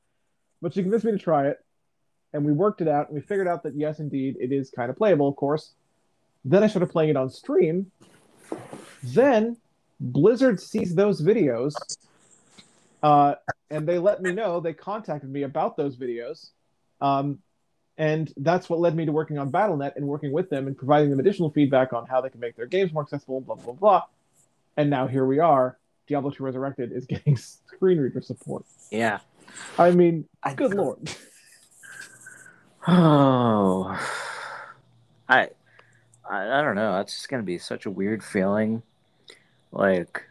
[0.61, 1.59] But she convinced me to try it
[2.31, 4.89] and we worked it out and we figured out that yes indeed it is kind
[4.89, 5.73] of playable, of course.
[6.45, 7.91] Then I started playing it on stream.
[9.03, 9.57] Then
[9.99, 11.73] Blizzard sees those videos
[13.01, 13.35] uh,
[13.69, 16.51] and they let me know they contacted me about those videos
[17.01, 17.39] um,
[17.97, 21.09] And that's what led me to working on BattleNet and working with them and providing
[21.09, 24.03] them additional feedback on how they can make their games more accessible, blah, blah, blah.
[24.77, 25.77] And now here we are.
[26.07, 28.65] Diablo 2 Resurrected is getting screen reader support.
[28.91, 29.19] Yeah.
[29.77, 30.99] I mean, I, good lord.
[32.85, 33.97] Oh,
[35.29, 35.47] I,
[36.29, 36.95] I, I don't know.
[36.97, 38.83] That's just gonna be such a weird feeling,
[39.71, 40.21] like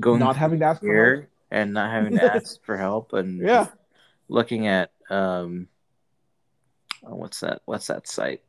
[0.00, 1.26] going Not having to ask for here help.
[1.52, 3.68] and not having to ask for help, and Yeah.
[4.28, 5.68] looking at um,
[7.06, 7.62] oh, what's that?
[7.64, 8.42] What's that site?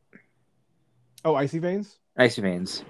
[1.23, 1.97] Oh, Icy Veins?
[2.17, 2.83] Icy Veins.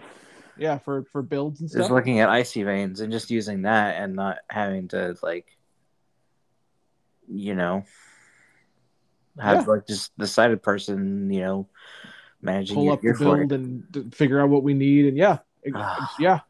[0.62, 1.80] Yeah, for, for builds and stuff.
[1.82, 5.58] Just looking at Icy Veins and just using that and not having to like,
[7.28, 7.84] you know,
[9.40, 9.74] have Yeah.
[9.74, 11.68] like just the sighted person, you know,
[12.44, 15.08] managing Pull up the build and d- figure out what we need.
[15.08, 16.14] And yeah, it- Ah.
[16.20, 16.42] yeah,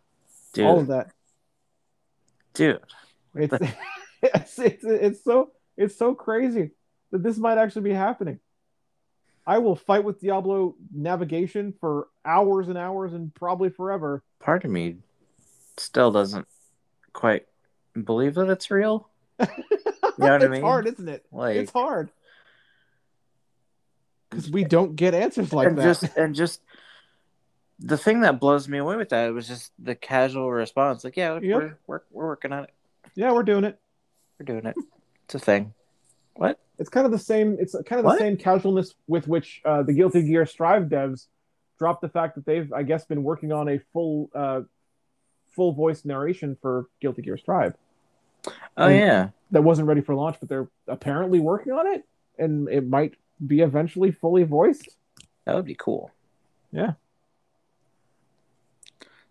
[0.54, 1.12] Dude, all of that.
[2.54, 2.82] dude.
[3.34, 3.54] It's,
[4.22, 6.72] it's it's it's so it's so crazy
[7.12, 8.42] that this might actually be happening.
[9.48, 14.24] I will fight with Diablo navigation for hours and hours and probably forever.
[14.40, 14.98] part of me
[15.78, 16.48] still doesn't
[17.14, 17.46] quite
[18.04, 19.10] believe that it's real.
[20.18, 20.62] You know what I it's mean?
[20.62, 21.26] hard, isn't it?
[21.32, 22.12] Like it's hard
[24.30, 25.84] because we don't get answers like and that.
[25.84, 26.62] just and just
[27.80, 31.04] the thing that blows me away with that was just the casual response.
[31.04, 31.44] Like, yeah, Yep.
[31.44, 32.72] we're, we're we're working on it.
[33.16, 33.80] yeah, we're doing it.
[34.40, 34.76] We're doing it.
[35.26, 35.74] It's a thing.
[36.42, 36.58] What?
[36.80, 37.58] It's kind of the same.
[37.60, 38.14] It's kind of What?
[38.14, 41.28] the same casualness with which uh, the Guilty Gear Strive devs
[41.78, 44.62] dropped the fact that they've, I guess, been working on a full, uh,
[45.56, 47.76] full voice narration for Guilty Gear Strive.
[48.76, 49.30] Oh And- yeah.
[49.52, 52.06] that wasn't ready for launch, but they're apparently working on it,
[52.40, 53.14] and it might
[53.46, 54.90] be eventually fully voiced.
[55.46, 56.10] That would be cool.
[56.72, 56.94] Yeah.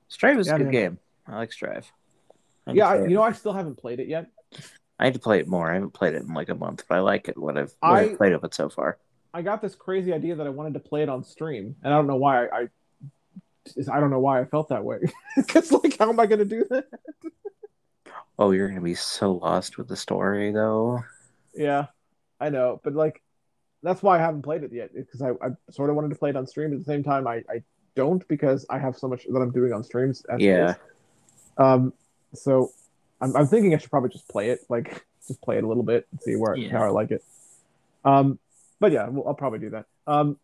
[0.07, 0.73] Strive is Yeah, a good man.
[0.73, 0.99] game.
[1.27, 1.90] I like Strive.
[2.68, 4.29] I Yeah, I, you know, I still haven't played it yet.
[5.00, 5.70] I need to play it more.
[5.70, 7.38] I haven't played it in like a month, but I like it.
[7.38, 8.98] What I've, what I've played of it so far.
[9.32, 11.96] I got this crazy idea that I wanted to play it on stream, and I
[11.96, 12.46] don't know why.
[12.46, 12.68] I, I,
[13.92, 14.98] I don't know why I felt that way.
[15.36, 16.84] Because like, how am I going to do that?
[18.38, 21.02] Oh, you're gonna be so lost with the story, though.
[21.54, 21.86] Yeah,
[22.38, 23.22] I know, but like,
[23.82, 24.94] that's why I haven't played it yet.
[24.94, 26.72] Because I, I sort of wanted to play it on stream.
[26.72, 27.62] At the same time, I, I
[27.94, 30.24] don't because I have so much that I'm doing on streams.
[30.30, 30.70] as Yeah.
[30.70, 30.76] is.
[31.56, 31.92] Um.
[32.34, 32.72] So,
[33.20, 34.61] I'm, I'm thinking I should probably just play it.
[34.68, 36.70] Like, just play it a little bit and see where Yeah.
[36.70, 37.22] how I like it.
[38.04, 38.38] Um.
[38.78, 39.87] But yeah, well, I'll probably do that.
[40.06, 40.38] Um.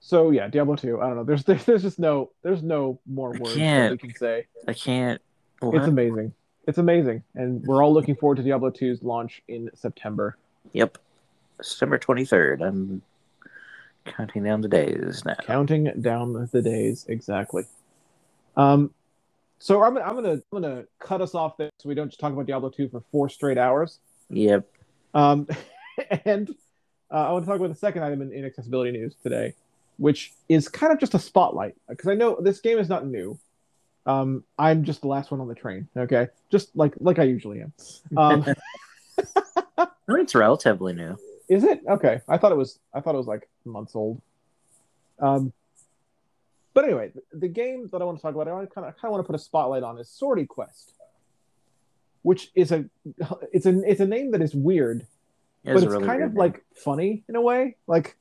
[0.00, 1.00] So yeah, Diablo 2.
[1.00, 1.24] I don't know.
[1.24, 4.46] There's there's just no there's no more words that we can say.
[4.68, 5.20] I can't.
[5.62, 6.32] It's amazing.
[6.66, 10.36] It's amazing, and we're all looking forward to Diablo 2's launch in September.
[10.72, 10.96] Yep.
[11.60, 12.62] September 23rd.
[12.66, 13.02] I'm
[14.06, 15.34] counting down the days now.
[15.42, 17.64] Counting down the days exactly.
[18.56, 18.92] Um,
[19.58, 22.32] so I'm I'm gonna I'm gonna cut us off there so we don't just talk
[22.32, 23.98] about Diablo 2 for four straight hours.
[24.30, 24.66] Yep.
[25.14, 25.46] Um,
[26.24, 26.50] and
[27.10, 29.54] uh, I want to talk about the second item in, in accessibility news today,
[29.98, 33.38] which is kind of just a spotlight because I know this game is not new.
[34.06, 35.88] Um, I'm just the last one on the train.
[35.96, 37.72] Okay, just like like I usually am.
[38.16, 38.44] Um,
[39.78, 41.16] I it's relatively new.
[41.48, 42.20] Is it okay?
[42.28, 42.78] I thought it was.
[42.92, 44.20] I thought it was like months old.
[45.18, 45.52] Um,
[46.74, 48.94] but anyway, the, game that I want to talk about, I want to kind of
[48.96, 50.92] kind of want to put a spotlight on is Swordy Quest,
[52.22, 52.84] which is a
[53.52, 55.06] it's a it's a name that is weird, It
[55.64, 56.38] but is it's really kind of name.
[56.38, 57.76] like funny in a way.
[57.86, 58.16] Like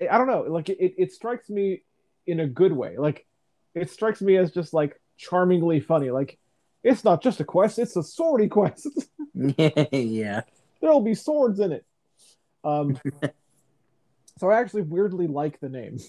[0.00, 1.82] I don't know, like it it strikes me
[2.26, 2.98] in a good way.
[2.98, 3.26] Like
[3.74, 6.10] it strikes me as just like charmingly funny.
[6.10, 6.38] Like
[6.82, 8.88] it's not just a quest; it's a Swordy Quest.
[9.34, 10.42] yeah.
[10.80, 11.84] there'll be swords in it.
[12.64, 12.98] Um,
[14.38, 15.98] so I actually weirdly like the name.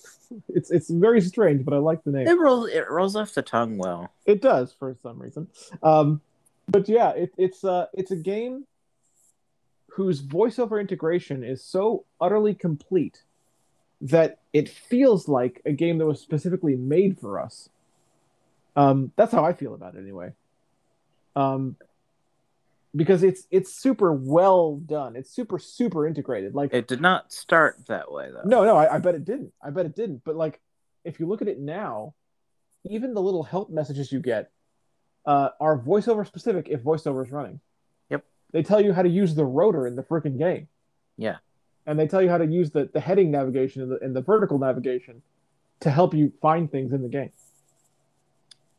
[0.50, 2.28] It's it's very strange, but I like the name.
[2.28, 2.70] It rolls.
[2.70, 4.12] It rolls off the tongue well.
[4.26, 5.48] It does for some reason.
[5.82, 6.20] Um,
[6.68, 8.66] but yeah, it, it's uh it's a game
[9.92, 13.24] whose voiceover integration is so utterly complete
[14.02, 17.70] that it feels like a game that was specifically made for us.
[18.76, 20.34] Um, that's how I feel about it anyway.
[21.36, 21.78] Um,
[22.98, 25.16] because it's it's super well done.
[25.16, 26.56] It's super super integrated.
[26.56, 28.42] Like It did not start that way though.
[28.44, 29.54] no, no, I, I bet it didn't.
[29.64, 30.24] I bet it didn't.
[30.26, 30.60] But like,
[31.06, 32.16] if you look at it now,
[32.84, 34.52] even the little help messages you get
[35.26, 37.60] uh, are voiceover specific if voiceover is running.
[38.10, 38.26] Yep.
[38.52, 40.68] They tell you how to use the rotor in the freaking game.
[41.18, 41.38] Yeah.
[41.86, 44.22] And they tell you how to use the, the heading navigation and the, and the
[44.22, 45.22] vertical navigation
[45.82, 47.32] to help you find things in the game.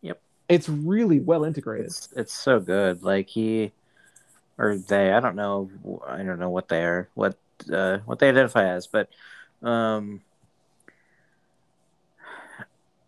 [0.03, 0.21] Yep.
[0.49, 1.87] It's really well integrated.
[1.87, 3.03] It's it's so good.
[3.03, 3.73] Like he
[4.59, 5.13] or they.
[5.13, 5.71] I don't know.
[6.07, 7.09] I don't know what they are.
[7.15, 7.37] What
[7.73, 9.09] uh, what they identify as, but
[9.63, 10.21] um,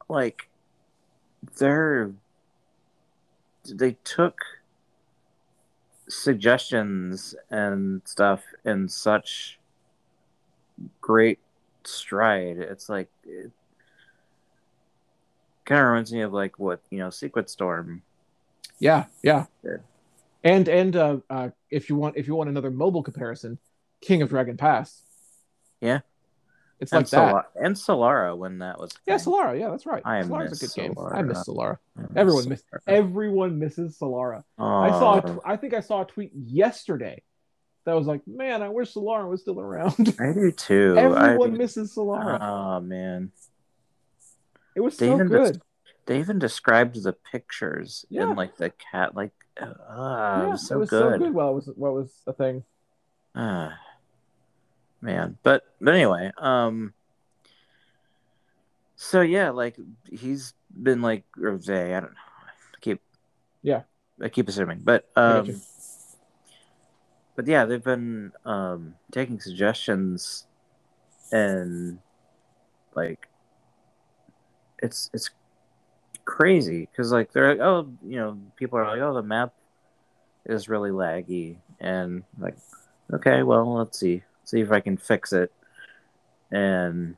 [0.08, 0.48] like
[1.58, 2.12] they're
[3.68, 4.40] they took
[6.08, 9.58] suggestions and stuff in such
[11.00, 11.38] great
[11.84, 12.58] stride.
[12.58, 13.50] It's like it
[15.64, 18.02] kind of reminds me of like what you know, Secret Storm.
[18.78, 19.46] Yeah, yeah.
[19.62, 19.76] Yeah.
[20.42, 23.58] And and uh, uh, if you want if you want another mobile comparison,
[24.00, 25.02] King of Dragon Pass.
[25.80, 26.00] Yeah.
[26.80, 27.50] It's and like that.
[27.62, 28.90] And Solara when that was.
[29.06, 29.16] Yeah.
[29.16, 29.58] Solara.
[29.58, 30.02] Yeah, that's right.
[30.04, 30.94] I Solara's miss a good game.
[30.94, 31.14] Solara.
[31.14, 31.78] I miss Solara.
[31.96, 32.80] I miss Everyone miss- Solara.
[32.86, 34.44] Everyone misses Solara.
[34.58, 35.18] I saw.
[35.18, 37.22] A Oh, I think I saw a tweet yesterday
[37.84, 40.94] that was like, "Man, I wish Solara was still around." I do too.
[40.96, 42.38] Everyone I, misses Solara.
[42.40, 43.30] Oh man,
[44.74, 45.60] it was so good.
[46.06, 48.22] They even described the pictures Yeah.
[48.22, 51.12] in like the cat, like ah, it yeah, was so it was good.
[51.12, 51.34] so good.
[51.34, 52.64] Well, it was what was a thing.
[53.34, 53.78] Ah,
[55.00, 56.94] man, but but anyway, um,
[58.96, 59.76] so yeah, like
[60.10, 63.00] he's been like or they, I don't know, I keep
[63.62, 63.82] Yeah.
[64.20, 65.62] I keep assuming, but um,
[67.36, 70.46] but yeah, they've been um taking suggestions
[71.32, 71.98] and
[72.94, 73.28] like
[74.82, 75.30] it's it's
[76.30, 79.52] crazy because like they're like oh you know people are like oh the map
[80.46, 82.56] is really laggy and like
[83.12, 85.52] okay well let's see see if i can fix it
[86.52, 87.16] and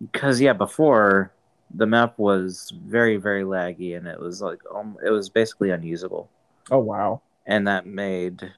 [0.00, 1.32] because yeah before
[1.74, 6.28] the map was very very laggy and it was like um, it was basically unusable
[6.70, 7.22] Oh wow.
[7.46, 8.52] and that made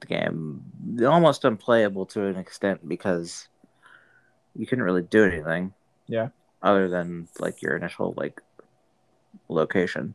[0.00, 0.62] the game
[1.06, 3.48] almost unplayable to an extent because
[4.56, 5.72] you couldn't really do anything.
[6.06, 6.28] Yeah.
[6.62, 8.40] Other than like your initial like
[9.48, 10.14] location.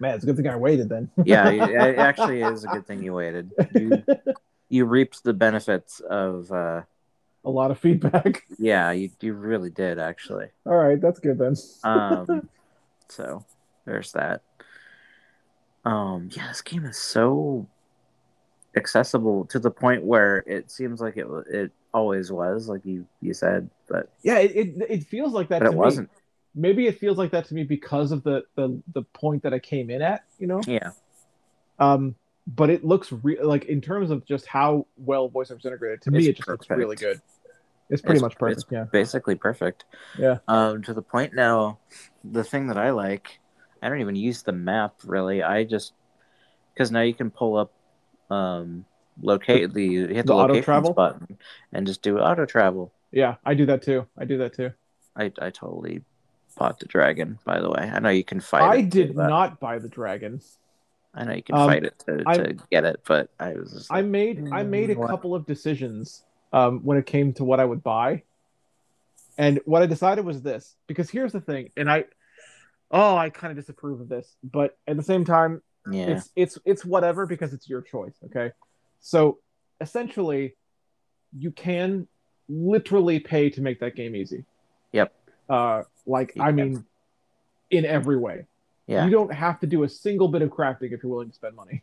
[0.00, 1.10] Man, it's a good thing I waited then.
[1.24, 3.50] Yeah, it actually is a good thing you waited.
[3.74, 4.04] You
[4.68, 6.82] you reaped the benefits of uh
[7.44, 8.44] a lot of feedback.
[8.58, 10.48] yeah, you you really did actually.
[10.66, 11.54] All right, that's good then.
[11.84, 12.48] Um
[13.08, 13.44] so
[13.84, 14.42] there's that.
[15.84, 17.66] Um yeah, this game is so
[18.76, 23.34] accessible to the point where it seems like it it always was, like you you
[23.34, 25.78] said, but Yeah, it, it, it feels like that but to it me.
[25.78, 26.10] wasn't.
[26.54, 29.58] Maybe it feels like that to me because of the the the point that I
[29.58, 30.24] came in at.
[30.38, 30.60] You know.
[30.66, 30.90] Yeah,
[31.78, 32.14] Um,
[32.46, 36.02] but it looks re- like in terms of just how well voiceover's integrated.
[36.02, 37.20] To me, it just looks really good.
[37.90, 38.62] It's pretty It's- much perfect.
[38.62, 38.84] it's Yeah.
[38.84, 39.84] basically perfect.
[40.18, 40.38] Yeah.
[40.48, 41.78] Um, to the point now,
[42.24, 43.38] the thing that I like,
[43.80, 45.42] I don't even use the map really.
[45.42, 45.92] I just
[46.74, 47.72] because now you can pull up,
[48.30, 48.84] um,
[49.20, 50.92] locate the you hit the, the auto travel?
[50.92, 51.38] button
[51.72, 52.92] and just do auto travel.
[53.12, 54.06] Yeah, I do that too.
[54.18, 54.72] I do that too.
[55.16, 56.02] I I totally
[56.56, 57.38] bought the dragon.
[57.44, 58.62] By the way, I know you can fight.
[58.62, 60.40] I it too, did but- not buy the dragon.
[61.14, 63.90] I know you can Um, fight it to, to get it, but I was just
[63.92, 65.08] I like, made I made a Mm, what?
[65.10, 68.22] couple of decisions um, when it came to what I would buy,
[69.36, 70.76] and what I decided was this.
[70.86, 72.04] Because here's the thing, and I,
[72.90, 76.58] oh, I kind of disapprove of this, but at the same time, yeah, it's it's
[76.64, 78.14] it's whatever because it's your choice.
[78.26, 78.52] Okay,
[79.00, 79.38] so
[79.80, 80.54] essentially,
[81.36, 82.06] you can
[82.48, 84.44] literally pay to make that game easy.
[84.92, 85.12] Yep.
[85.48, 86.84] Uh, like I mean,
[87.70, 88.46] in every way.
[88.86, 91.34] yeah, You don't have to do a single bit of crafting if you're willing to
[91.34, 91.82] spend money.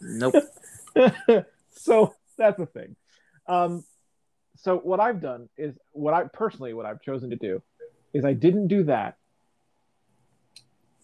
[0.00, 0.34] nope,
[1.70, 2.96] so that's the thing.
[3.46, 3.84] Um,
[4.56, 7.62] so what I've done is what I personally what I've chosen to do
[8.12, 9.16] is I didn't do that.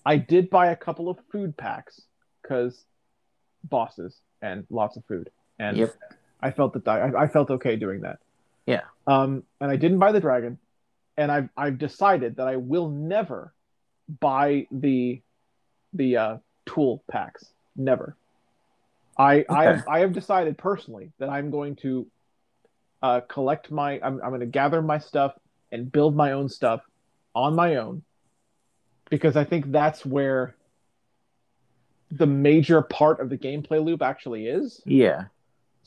[0.07, 2.01] I did buy a couple of food packs
[2.43, 2.85] because
[3.65, 5.95] bosses and lots of food, and Yep.
[6.41, 8.19] I felt that I, I felt okay doing that.
[8.67, 8.83] Yeah.
[9.07, 10.59] Um, and I didn't buy the dragon,
[11.17, 13.53] and I've I've decided that I will never
[14.21, 15.21] buy the
[15.93, 16.37] the uh,
[16.67, 17.47] tool packs.
[17.77, 18.17] Never.
[19.17, 22.07] I I have I have decided personally that I'm going to
[23.03, 25.35] uh, collect my I'm I'm going to gather my stuff
[25.73, 26.83] and build my own stuff
[27.35, 28.03] on my own
[29.11, 30.55] because I think that's where
[32.11, 34.81] the major part of the gameplay loop actually is.
[34.85, 35.25] yeah,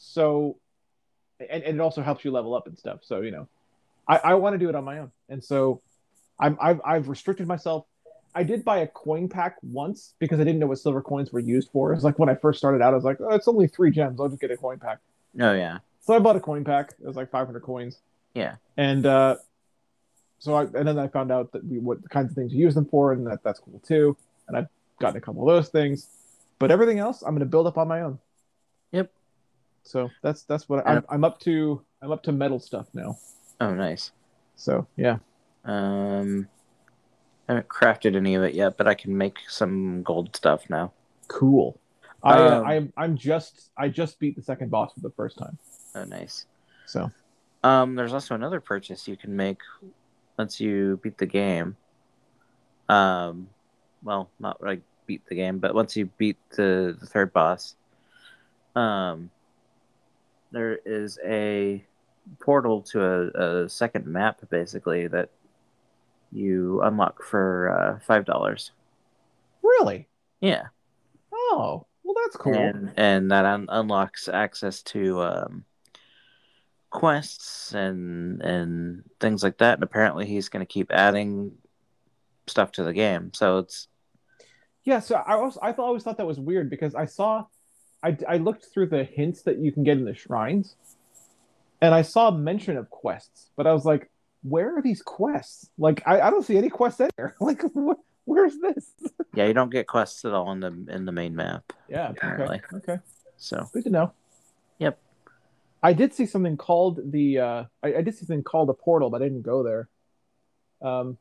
[0.01, 0.57] So
[1.39, 2.99] and, and it also helps you level up and stuff.
[3.03, 3.47] So you know,
[4.07, 5.81] I, I want to do it on my own, and so
[6.39, 7.85] I'm I've I've restricted myself.
[8.33, 11.41] I did buy a coin pack once because I didn't know what silver coins were
[11.41, 11.93] used for.
[11.93, 14.21] It's like when I first started out, I was like, oh, it's only three gems.
[14.21, 14.99] I'll just get a coin pack.
[15.39, 16.93] Oh yeah, So I bought a coin pack.
[17.01, 17.99] It was like 500 coins.
[18.33, 18.55] Yeah.
[18.77, 19.35] And uh,
[20.39, 22.73] so I and then I found out that we, what kinds of things you use
[22.73, 24.17] them for, and that that's cool too.
[24.47, 24.67] And I've
[24.99, 26.07] gotten a couple of those things,
[26.57, 28.17] but everything else I'm going to build up on my own.
[28.93, 29.11] Yep.
[29.83, 31.83] So that's that's what I, I'm, I'm up to.
[32.01, 33.17] I'm up to metal stuff now.
[33.59, 34.11] oh, nice.
[34.55, 35.17] So yeah.
[35.65, 36.47] Um,
[37.47, 40.93] I haven't crafted any of it yet, but I can make some gold stuff now.
[41.27, 41.79] Cool.
[42.23, 45.57] I Um, I'm I'm just I just beat the second boss for the first time.
[45.95, 46.45] Oh, nice.
[46.85, 47.11] So
[47.63, 49.59] Um, there's also another purchase you can make
[50.37, 51.75] once you beat the game.
[52.89, 53.47] Um,
[54.03, 57.75] well, not like beat the game, but once you beat the, the third boss,
[58.75, 59.29] um,
[60.51, 61.83] there is a
[62.39, 65.29] portal to a, a second map basically that
[66.31, 68.71] you unlock for uh, five dollars.
[69.63, 70.07] Really?
[70.39, 70.67] Yeah,
[71.33, 72.53] Oh, well, that's cool.
[72.55, 75.65] and and that un- unlocks access to um,
[76.89, 79.75] quests and and things like that.
[79.75, 81.51] And apparently, he's going to keep adding
[82.47, 83.31] stuff to the game.
[83.33, 83.87] So it's
[84.83, 87.45] Yeah, so I was I always thought that was weird because I saw
[88.03, 90.75] I I looked through the hints that you can get in the shrines
[91.81, 94.09] and I saw mention of quests, but I was like,
[94.43, 95.69] where are these quests?
[95.77, 97.35] Like I, I don't see any quests in there.
[97.41, 98.91] Like wh- where's this?
[99.33, 101.73] yeah, you don't get quests at all in the in the main map.
[101.89, 102.61] Yeah, Apparently.
[102.73, 102.93] Okay.
[102.93, 103.01] Okay.
[103.37, 104.13] So Good to know.
[104.79, 104.99] Yep.
[105.83, 109.09] I did see something called the uh I, I did see something called a portal,
[109.09, 109.89] but I didn't go there.
[110.81, 111.17] Um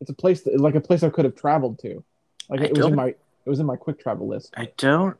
[0.00, 2.02] it's a place that, like a place I could have traveled to.
[2.48, 4.52] Like I it was in my it was in my quick travel list.
[4.56, 5.16] I don't.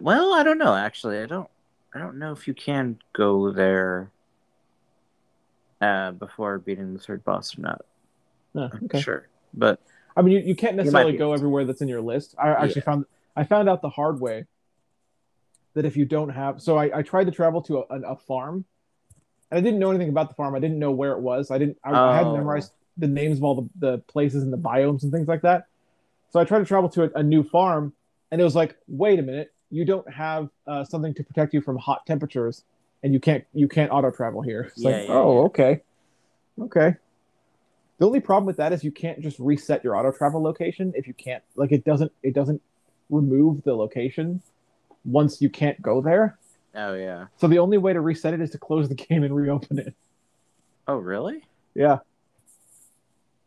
[0.00, 0.74] Well, I don't know.
[0.74, 1.48] Actually, I don't.
[1.94, 4.10] I don't know if you can go there
[5.80, 7.84] uh, before beating the third boss or not.
[8.84, 9.00] Okay.
[9.00, 9.80] sure, but
[10.16, 12.34] I mean, you, you can't necessarily be go everywhere that's in your list.
[12.38, 13.04] I actually found
[13.36, 14.46] I found out the hard way
[15.74, 18.64] that if you don't have, so I, I tried to travel to a, a farm,
[19.50, 20.54] and I didn't know anything about the farm.
[20.54, 21.50] I didn't know where it was.
[21.50, 21.78] I didn't.
[21.84, 22.36] I, I hadn't Oh.
[22.38, 25.66] memorized the names of all the, the places and the biomes and things like that.
[26.30, 27.92] So I tried to travel to a, a new farm,
[28.32, 31.60] and it was like, wait a minute, you don't have uh, something to protect you
[31.60, 32.64] from hot temperatures,
[33.02, 34.62] and you can't you can't auto travel here.
[34.72, 35.40] It's Yeah, like, yeah, oh, yeah.
[35.42, 35.80] okay,
[36.62, 36.96] okay.
[37.98, 41.06] The only problem with that is you can't just reset your auto travel location if
[41.08, 42.62] you can't like it doesn't it doesn't
[43.10, 44.40] remove the location
[45.04, 46.38] once you can't go there.
[46.74, 47.26] oh yeah.
[47.38, 49.94] So the only way to reset it is to close the game and reopen it.
[50.86, 51.42] Oh really?
[51.74, 51.98] Yeah.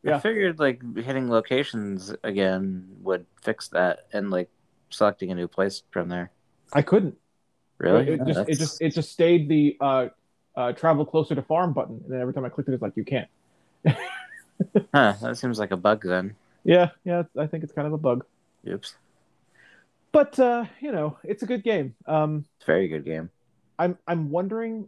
[0.04, 0.16] Yeah.
[0.18, 4.50] I figured like hitting locations again would fix that, and like
[4.92, 6.32] selecting a new place from there.
[6.74, 7.18] I couldn't.
[7.80, 8.08] Really?
[8.10, 10.08] It Oh, just it just it just stayed the uh,
[10.56, 12.96] uh, travel closer to farm button, and then every time I clicked it, it's like
[12.96, 13.28] you can't.
[14.94, 16.36] Huh, that seems like a bug then.
[16.64, 18.24] Yeah, yeah, I think it's kind of a bug,
[18.68, 18.94] Oops.
[20.12, 21.96] but uh, you know, it's a good game.
[22.06, 23.32] Um, It's a very good game.
[23.80, 24.88] I'm I'm wondering,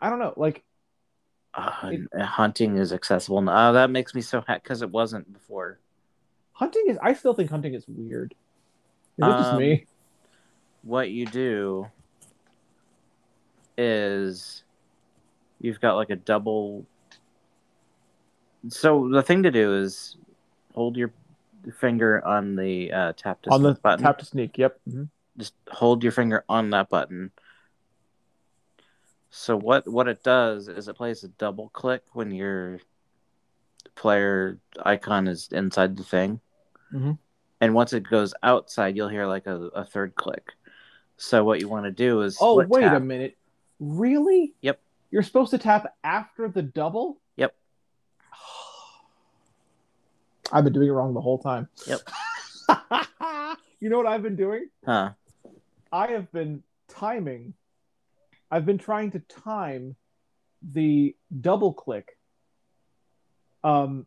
[0.00, 0.62] I don't know, like
[1.52, 3.68] Uh, It- hunting is accessible now.
[3.68, 5.78] Oh, that makes me so happy because it wasn't before.
[6.52, 6.96] hunting is.
[7.02, 8.34] I still think hunting is weird.
[9.22, 9.86] Um, me?
[10.82, 11.86] What you do
[13.76, 14.62] is
[15.60, 16.86] you've got like a double.
[18.68, 20.16] So the thing to do is
[20.74, 21.12] hold your
[21.78, 24.04] finger on the uh, tap to On the button.
[24.04, 24.56] tap to sneak.
[24.58, 24.80] Yep.
[24.88, 25.08] mhm.
[25.38, 27.30] Just hold your finger on that button.
[29.30, 32.80] So what what it does is it plays a double click when your
[33.94, 36.40] player icon is inside the thing,
[36.92, 37.18] Mhm.
[37.60, 40.52] And once it goes outside, you'll hear like a, a third click.
[41.16, 43.36] So what you want to do is Oh wait a minute,
[43.78, 44.54] really?
[44.62, 44.80] Yep.
[45.10, 47.20] You're supposed to tap after the double.
[47.36, 47.54] Yep.
[50.52, 51.68] I've been doing it wrong the whole time.
[51.86, 52.00] Yep.
[53.80, 54.68] you know what I've been doing?
[54.84, 55.10] Huh.
[55.92, 57.54] I have been timing.
[58.50, 59.96] I've been trying to time
[60.62, 62.18] the double click
[63.64, 64.06] um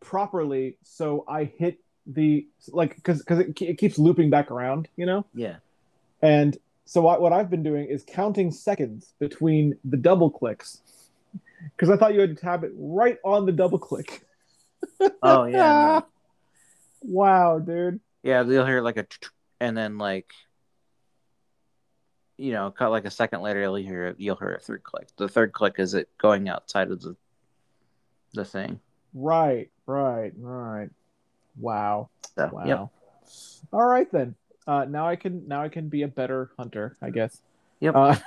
[0.00, 1.78] properly so I hit
[2.08, 5.24] the like because because it, it keeps looping back around, you know?
[5.34, 5.56] Yeah.
[6.22, 10.80] And so what, what I've been doing is counting seconds between the double clicks
[11.76, 14.22] because I thought you had to tap it right on the double click.
[15.22, 15.58] Oh yeah.
[15.58, 16.06] no.
[17.00, 18.00] Wow, dude.
[18.24, 19.06] Yeah, you'll hear like a,
[19.60, 20.32] and then like,
[22.36, 25.06] you know, cut like a second later, you'll hear you'll hear a third click.
[25.16, 27.14] The third click is it going outside of the,
[28.34, 28.80] the thing.
[29.14, 30.90] Right, right, right.
[31.60, 32.10] Wow.
[32.34, 32.66] So, Wow.
[32.66, 32.88] Yep.
[33.72, 34.34] All right then.
[34.66, 37.40] Uh, now I can now I can be a better hunter, I guess.
[37.80, 37.94] Yep.
[37.96, 38.16] Uh,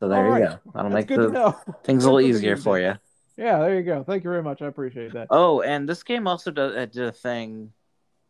[0.00, 0.42] So there you right.
[0.44, 0.58] go.
[0.74, 2.94] That'll that's make the things a little easier for you.
[3.36, 4.04] Yeah, there you go.
[4.04, 4.62] Thank you very much.
[4.62, 5.28] I appreciate that.
[5.30, 7.72] Oh, and this game also does it did a thing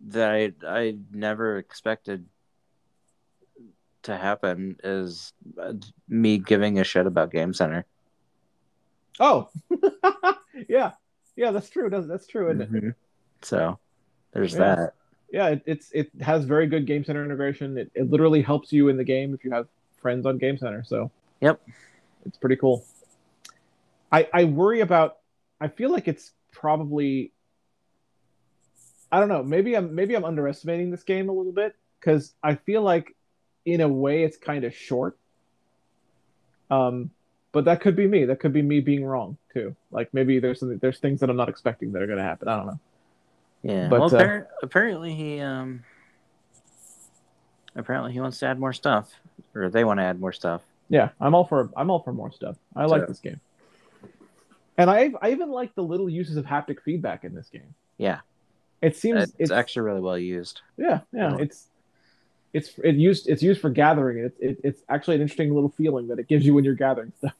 [0.09, 2.27] that I I never expected
[4.05, 5.75] to happen is uh,
[6.09, 7.85] me giving a shit about Game Center.
[9.21, 9.51] Oh,
[10.69, 10.93] yeah,
[11.37, 11.51] yeah.
[11.51, 11.91] That's true.
[11.91, 12.95] That's that's true, isn't it?
[13.43, 13.79] So
[14.33, 14.59] there's Yeah.
[14.75, 14.95] that.
[15.31, 17.77] Yeah, it, it's it has very good Game Center integration.
[17.77, 19.69] It, it literally helps you in the game if you have
[19.99, 20.83] friends on Game Center.
[20.85, 21.11] So
[21.41, 21.61] Yep.
[22.25, 22.85] it's pretty cool.
[24.11, 25.19] I I worry about.
[25.61, 27.33] I feel like it's probably.
[29.13, 29.43] I don't know.
[29.43, 33.15] Maybe I'm maybe I'm underestimating this game a little bit because I feel like,
[33.67, 35.19] in a way, it's kind of short.
[36.71, 37.11] Um,
[37.53, 38.25] but that could be me.
[38.27, 39.75] That could be me being wrong too.
[39.91, 42.49] Like maybe there's something, there's things that I'm not expecting that are going to happen.
[42.49, 42.81] I don't know.
[43.63, 43.89] Yeah.
[43.89, 45.85] But, well, uh, apparently he um
[47.75, 49.13] apparently he wants to add more stuff,
[49.55, 50.63] or they want to add more stuff.
[50.89, 52.57] Yeah, I'm all for I'm all for more stuff.
[52.75, 53.41] I like this game,
[54.77, 57.75] and I I even like the little uses of haptic feedback in this game.
[57.99, 58.21] Yeah,
[58.81, 60.61] It seems it's, it's, actually really well used.
[60.77, 61.37] yeah yeah Yeah.
[61.39, 61.67] it's
[62.53, 64.19] it's it used it's used for gathering.
[64.19, 67.13] It's it, it's actually an interesting little feeling that it gives you when you're gathering
[67.19, 67.35] stuff.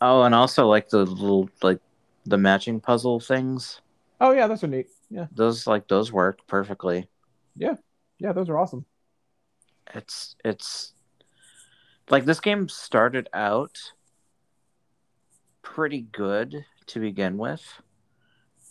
[0.00, 1.80] Oh, and also like the little like
[2.26, 3.80] the matching puzzle things.
[4.24, 4.86] Oh yeah, those are neat.
[5.10, 7.10] Yeah Those like those work perfectly.
[7.56, 7.74] yeah,
[8.18, 8.86] yeah, those are awesome.
[9.94, 10.94] It's it's
[12.08, 13.78] like this game started out
[15.60, 17.62] pretty good to begin with.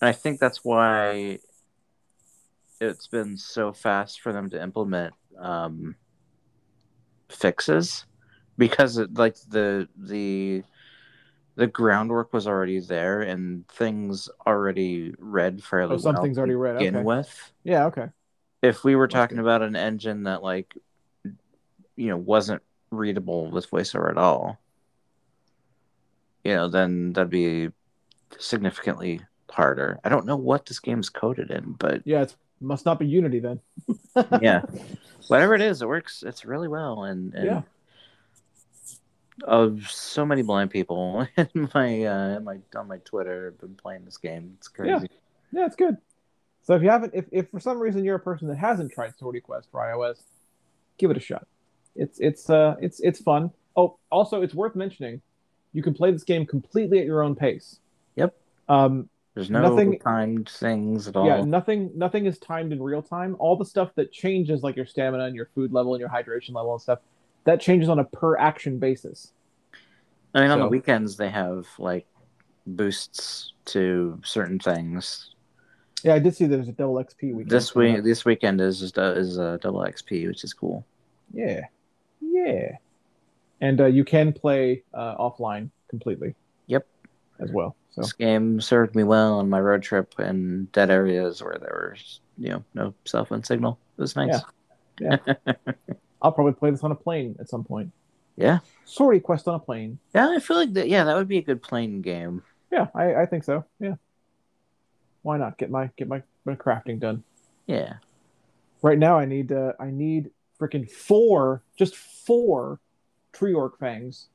[0.02, 1.38] And I think that's why
[2.82, 5.96] it's been so fast for them to implement um,
[7.30, 8.08] fixes
[8.58, 10.64] because it, like the the
[11.56, 16.42] the groundwork was already there and things already read fairly Oh, some well things to
[16.42, 17.04] already read, begin okay.
[17.04, 18.08] with Yeah okay.
[18.62, 19.44] if we were That's talking good.
[19.44, 20.76] about an engine that like
[21.96, 24.60] you know wasn't readable with voiceover at all
[26.44, 27.70] you know then that'd be
[28.40, 32.98] significantly harder i don't know what this game's coded in but Yeah, it must not
[33.00, 33.60] be Unity then.
[34.42, 34.62] yeah
[35.28, 37.62] whatever it is it works it's really well and, and Yeah.
[39.44, 43.74] Of so many blind people in my uh in my on my twitter have been
[43.76, 45.00] playing this game it's crazy Yeah,
[45.52, 45.98] yeah it's good.
[46.66, 49.14] So if you haven't, if, if for some reason you're a person that hasn't tried
[49.18, 50.22] Swordy Quest for iOS,
[50.98, 51.46] give it a shot.
[51.96, 53.52] It's it's uh it's it's fun.
[53.76, 55.22] Oh, also it's worth mentioning,
[55.74, 57.80] you can play this game completely at your own pace.
[58.16, 58.34] Yep.
[58.70, 63.02] Um, there's no Nothing- timed things at all yeah, nothing nothing is timed in real
[63.02, 63.36] time.
[63.40, 66.54] All the stuff that changes, like your stamina and your food level and your hydration
[66.54, 67.00] level and stuff,
[67.46, 69.32] that changes on a per action basis.
[70.34, 72.08] I mean, on the weekends they have like
[72.66, 75.36] boosts to certain things.
[76.04, 77.50] Yeah, I did see there's a double XP weekend.
[77.50, 80.86] This week, this weekend is is, is a double XP, which is cool.
[81.34, 81.62] Yeah,
[82.20, 82.78] yeah,
[83.62, 86.36] and uh, you can play uh, offline completely.
[86.68, 86.88] Yep.
[87.40, 87.76] As well.
[87.92, 91.92] So This game served me well on my road trip in dead areas where there
[91.92, 93.78] was, you know, no cell phone signal.
[93.98, 94.42] It was nice.
[96.24, 97.92] I'll probably play this on a plane at some point.
[98.36, 100.00] Yeah, Swordy Quest on a plane.
[100.16, 100.30] yeah.
[100.30, 100.88] I feel like that.
[100.90, 102.42] Yeah, that would be a good plane game.
[102.72, 103.66] Yeah, I, I think so.
[103.80, 103.96] Yeah.
[105.22, 107.24] Why not get my get my, my crafting done?
[107.68, 107.94] Yeah.
[108.82, 112.80] Right now, I need uh, I need freaking four, just four
[113.32, 114.28] tree orc fangs,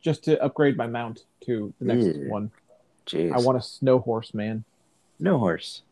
[0.00, 2.30] just to upgrade my mount to the next Ew.
[2.30, 2.50] one.
[3.06, 3.32] Jeez.
[3.32, 4.64] I want a snow horse, man.
[5.20, 5.82] no horse.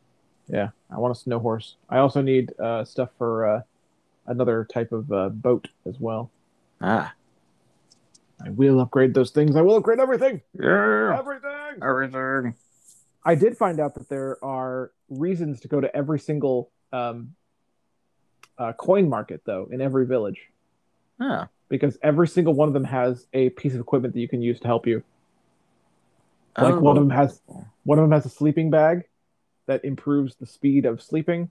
[0.49, 1.77] Yeah, I want a snow horse.
[1.89, 3.61] I also need uh, stuff for uh,
[4.27, 6.31] another type of uh, boat as well.
[6.81, 7.13] Ah.
[8.45, 9.55] I will upgrade those things.
[9.57, 10.41] I will upgrade everything.
[10.59, 11.17] Yeah.
[11.19, 11.83] Everything.
[11.83, 12.55] Everything.
[13.25, 17.35] I did find out that there are reasons to go to every single um,
[18.59, 20.41] uh, coin market, though, in every village,
[21.21, 21.47] Oh.
[21.69, 24.59] because every single one of them has a piece of equipment that you can use
[24.61, 25.05] to help you.
[26.59, 27.41] Like one of them has
[27.85, 29.05] one of them has a sleeping bag
[29.67, 31.51] that improves the speed of sleeping.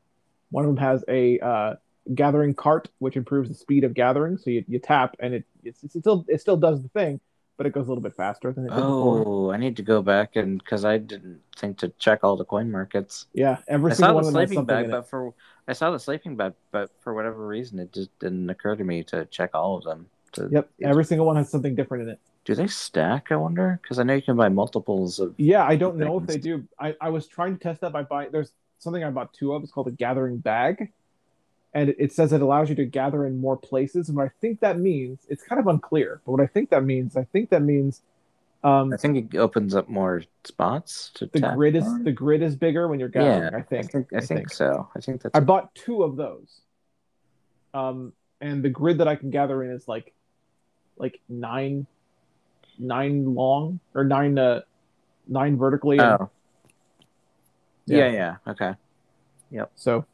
[0.51, 1.75] One of them has a uh,
[2.15, 4.37] gathering cart, which improves the speed of gathering.
[4.37, 7.19] So you, you tap and it it's, it's still it still does the thing,
[7.57, 9.23] but it goes a little bit faster than it did before.
[9.25, 12.45] Oh, I need to go back and because I didn't think to check all the
[12.45, 13.27] coin markets.
[13.33, 15.33] Yeah, every I saw the one of them has sleeping bag, but for
[15.67, 19.03] I saw the sleeping bag, but for whatever reason, it just didn't occur to me
[19.05, 20.07] to check all of them.
[20.33, 22.19] To, Yep, every single one has something different in it.
[22.45, 23.31] do they stack?
[23.31, 25.35] I wonder because I know you can buy multiples of.
[25.37, 26.67] Yeah, I don't know if they do.
[26.79, 28.31] I, I was trying to test that by buying.
[28.31, 29.61] There's something I bought two of.
[29.61, 30.91] It's called a gathering bag,
[31.73, 34.09] and it, says it allows you to gather in more places.
[34.09, 36.21] And what I think that means, it's kind of unclear.
[36.25, 38.01] But what I think that means, I think that means,
[38.63, 42.03] um, I think it opens up more spots to the grid is on.
[42.03, 43.51] the grid is bigger when you're gathering.
[43.53, 43.85] yeah, I think.
[43.85, 44.89] I think, I think so.
[44.95, 45.33] I think that's.
[45.35, 46.61] I bought two of those.
[47.73, 50.13] Um, and the grid that I can gather in is like,
[50.97, 51.87] like nine,
[52.77, 54.61] nine long or nine uh,
[55.27, 55.99] nine vertically.
[55.99, 56.29] and- oh.
[57.87, 58.09] Yeah.
[58.11, 58.73] yeah, Okay.
[59.51, 59.71] Yep.
[59.75, 60.05] So.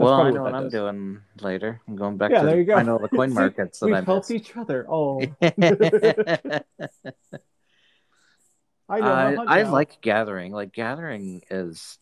[0.00, 0.72] That's Well, I know what that I'm does.
[0.72, 1.80] doing later.
[1.86, 2.74] I'm going back Yeah, to there you go.
[2.74, 4.86] I know the coin See, markets that We've I helped each other.
[4.88, 5.20] Oh,
[8.88, 9.06] I know.
[9.46, 9.72] I, I now.
[9.72, 10.52] like gathering.
[10.52, 11.98] Like gathering is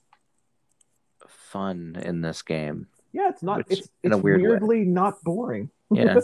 [1.26, 2.86] fun in this game.
[3.12, 3.59] Yeah, it's not.
[3.68, 4.49] which- It's in it's a weird way.
[4.49, 5.70] weirdly not boring.
[5.90, 6.18] Yeah.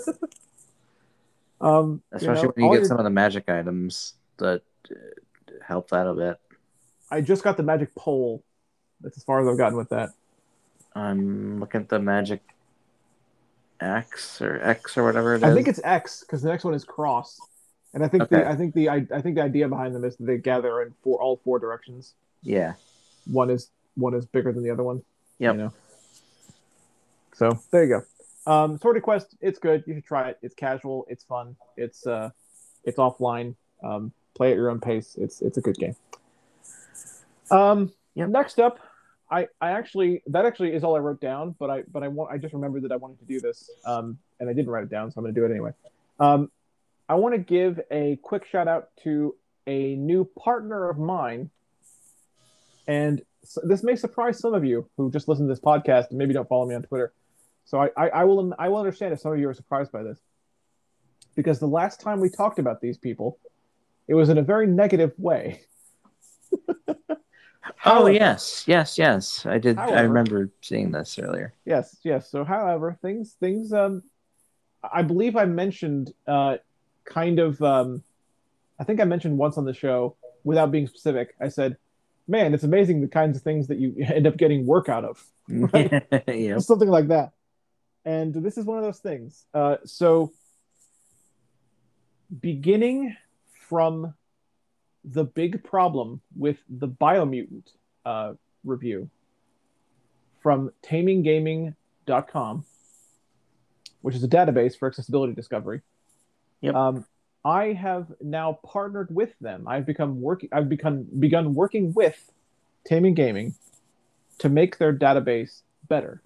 [1.60, 4.94] um, Especially you know, when you get your- some of the magic items that uh,
[5.62, 6.38] help that a bit.
[7.10, 8.42] I just got the magic pole.
[9.00, 10.10] That's as far as I've gotten with that.
[10.94, 12.40] I'm looking at the magic
[13.80, 15.44] X or X or whatever it is.
[15.44, 17.40] I think it's X because the next one is cross,
[17.92, 18.36] And I think Okay.
[18.42, 20.82] the I think the I, I think the idea behind them is that they gather
[20.82, 22.14] in four all four directions.
[22.42, 22.74] Yeah.
[23.26, 25.02] One is one is bigger than the other one.
[25.38, 25.52] Yeah.
[25.52, 25.72] You know.
[27.34, 27.88] So there you
[28.46, 28.52] go.
[28.52, 29.82] Um, Swordy Quest, it's good.
[29.86, 30.38] You should try it.
[30.42, 31.06] It's casual.
[31.08, 31.56] It's fun.
[31.76, 32.30] It's uh,
[32.84, 33.54] it's offline.
[33.82, 35.16] Um, play at your own pace.
[35.18, 35.96] It's it's a good game.
[37.50, 38.28] Um, Yep.
[38.28, 38.78] next up,
[39.30, 42.30] I I actually that actually is all I wrote down, but I but I want
[42.32, 43.70] I just remembered that I wanted to do this.
[43.84, 45.72] Um, and I didn't write it down, so I'm going to do it anyway.
[46.18, 46.50] Um,
[47.08, 49.34] I want to give a quick shout out to
[49.66, 51.50] a new partner of mine,
[52.86, 56.18] and s this may surprise some of you who just listen to this podcast and
[56.18, 57.12] maybe don't follow me on Twitter.
[57.64, 60.02] So I, I, I will I will understand if some of you are surprised by
[60.02, 60.18] this,
[61.34, 63.38] because the last time we talked about these people,
[64.08, 65.62] it was in a very negative way.
[67.66, 69.46] Oh However- yes, yes, yes.
[69.46, 69.78] I did.
[69.78, 71.54] I remember seeing this earlier.
[71.64, 72.30] Yes, yes.
[72.30, 74.02] So, however, things things um,
[74.92, 76.58] I believe I mentioned uh,
[77.04, 78.02] kind of um,
[78.78, 81.34] I think I mentioned once on the show without being specific.
[81.40, 81.76] I said,
[82.28, 85.24] "Man, it's amazing the kinds of things that you end up getting work out of."
[86.26, 86.60] yep.
[86.60, 87.32] something like that.
[88.06, 89.46] And this is one of those things.
[89.54, 90.32] Uh, so,
[92.40, 93.16] beginning
[93.68, 94.14] from
[95.04, 97.68] the big problem with the Biomutant
[98.04, 98.34] uh,
[98.64, 99.10] review
[100.42, 102.64] from taminggaming.com,
[104.02, 105.82] which is a database for accessibility discovery.
[106.60, 106.74] Yep.
[106.74, 107.06] Um,
[107.44, 109.68] I have now partnered with them.
[109.68, 110.48] I've become working.
[110.50, 112.32] I've become begun working with
[112.86, 113.54] Taming Gaming
[114.38, 116.22] to make their database better.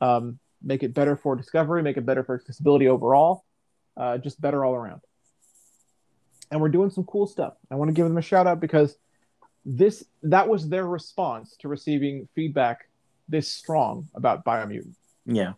[0.00, 3.44] Um, make it better for discovery, make it better for accessibility overall,
[3.96, 5.00] uh, just better all around.
[6.52, 7.54] And we're doing some cool stuff.
[7.70, 8.96] I want to give them a shout out because
[9.64, 12.88] this that was their response to receiving feedback
[13.26, 14.94] this strong about Biomutant.
[15.24, 15.54] Yeah.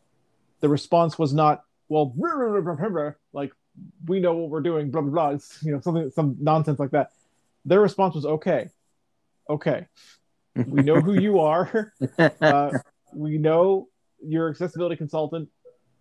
[0.60, 2.14] The response was not, well,
[3.32, 3.52] like
[4.06, 5.28] we know what we're doing, blah blah blah.
[5.30, 7.10] It's, you know, something some nonsense like that.
[7.64, 8.70] Their response was okay,
[9.50, 9.86] okay.
[10.54, 11.92] We know who you are.
[12.18, 12.70] Uh,
[13.12, 13.88] we know
[14.24, 15.48] you're accessibility consultant.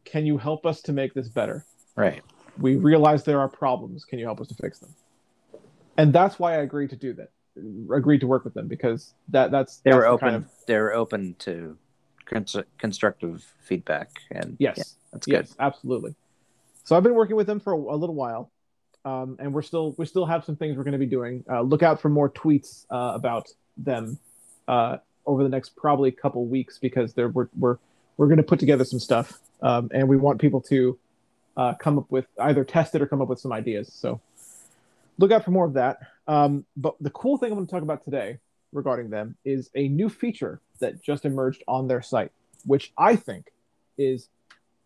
[0.05, 1.65] Can you help us to make this better?
[1.95, 2.21] right.
[2.59, 4.05] We realize there are problems.
[4.05, 4.93] Can you help us to fix them?
[5.97, 7.31] And that's why I agreed to do that.
[7.95, 10.25] Agreed to work with them because that that's They that's were open.
[10.29, 11.77] kind of They were open to
[12.25, 15.33] cons- constructive feedback, and yes, yeah, that's good.
[15.33, 16.15] yes, absolutely.
[16.83, 18.51] So I've been working with them for a, a little while,
[19.05, 21.43] um, and we're still we still have some things we're going to be doing.
[21.47, 23.47] Uh, look out for more tweets uh, about
[23.77, 24.17] them
[24.67, 24.97] uh,
[25.27, 27.77] over the next probably couple weeks because they're, we're we're
[28.17, 30.97] we're going to put together some stuff, um, and we want people to
[31.55, 33.91] uh, come up with either test it or come up with some ideas.
[33.93, 34.19] So
[35.17, 35.99] look out for more of that.
[36.27, 38.39] Um, but the cool thing I'm going to talk about today
[38.71, 42.31] regarding them is a new feature that just emerged on their site,
[42.65, 43.51] which I think
[43.97, 44.29] is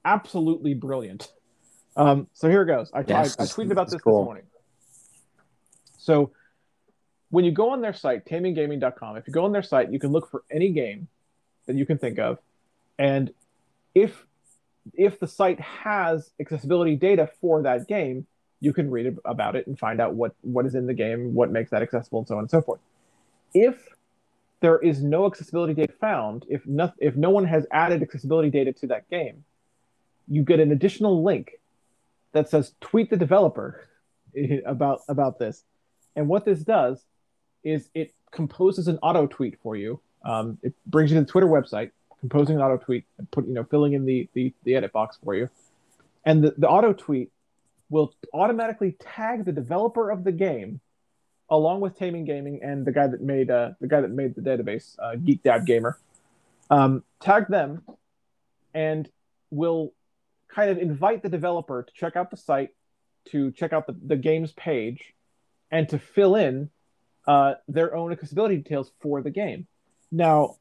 [0.03, 1.31] absolutely brilliant.
[1.95, 2.91] Um, so here it goes.
[2.93, 4.21] I, Yes, I, I tweeted about this cool.
[4.21, 4.43] this morning.
[5.97, 6.31] So
[7.29, 10.11] when you go on their site, taminggaming.com, if you go on their site, you can
[10.11, 11.07] look for any game
[11.65, 12.37] that you can think of,
[12.97, 13.33] and
[13.93, 14.25] if
[14.93, 18.25] if the site has accessibility data for that game,
[18.59, 21.51] you can read about it and find out what what is in the game, what
[21.51, 22.79] makes that accessible, and so on and so forth.
[23.53, 23.87] If
[24.59, 28.73] there is no accessibility data found, if no, if no one has added accessibility data
[28.73, 29.43] to that game,
[30.27, 31.59] you get an additional link
[32.33, 33.87] that says tweet the developer
[34.65, 35.63] about about this.
[36.15, 37.03] And what this does
[37.63, 39.99] is it composes an auto tweet for you.
[40.25, 43.53] Um, it brings you to the Twitter website, composing an auto tweet and put you
[43.53, 45.49] know filling in the the, the edit box for you.
[46.25, 47.31] And the, the auto tweet
[47.89, 50.81] will automatically tag the developer of the game
[51.49, 54.41] along with Taming Gaming and the guy that made uh, the guy that made the
[54.41, 55.97] database, uh, Geek Dad Gamer.
[56.69, 57.83] Um, tag them,
[58.73, 59.09] and
[59.49, 59.93] will
[60.49, 62.71] kind of invite the developer to check out the site,
[63.29, 65.13] to check out the, the game's page,
[65.71, 66.69] and to fill in
[67.25, 69.67] uh, their own accessibility details for the game.
[70.11, 70.57] Now,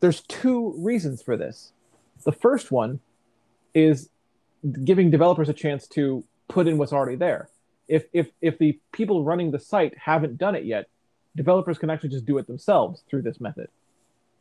[0.00, 1.72] there's two reasons for this.
[2.24, 3.00] The first one
[3.74, 4.08] is
[4.84, 7.48] giving developers a chance to put in what's already there.
[7.88, 10.88] If if if the people running the site haven't done it yet,
[11.36, 13.68] developers can actually just do it themselves through this method.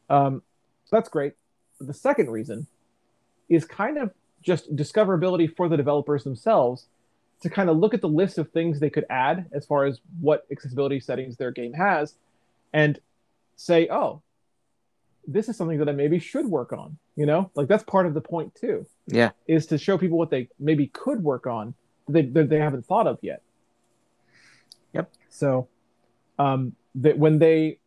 [0.09, 0.41] Um,
[0.85, 1.33] so that's great.
[1.79, 2.67] The second reason
[3.47, 6.87] is kind of just discoverability for the developers themselves
[7.41, 10.01] to kind of look at the list of things they could add as far as
[10.19, 12.15] what accessibility settings their game has
[12.73, 12.99] and
[13.55, 14.21] say, oh,
[15.31, 16.97] this is something that I maybe should work on.
[17.15, 19.31] You know, like that's part of the point too Yeah.
[19.47, 21.73] is to show people what they maybe could work on
[22.07, 23.41] that they, that they haven't thought of yet.
[24.93, 25.11] Yep.
[25.29, 25.67] So,
[26.37, 27.79] um, that when they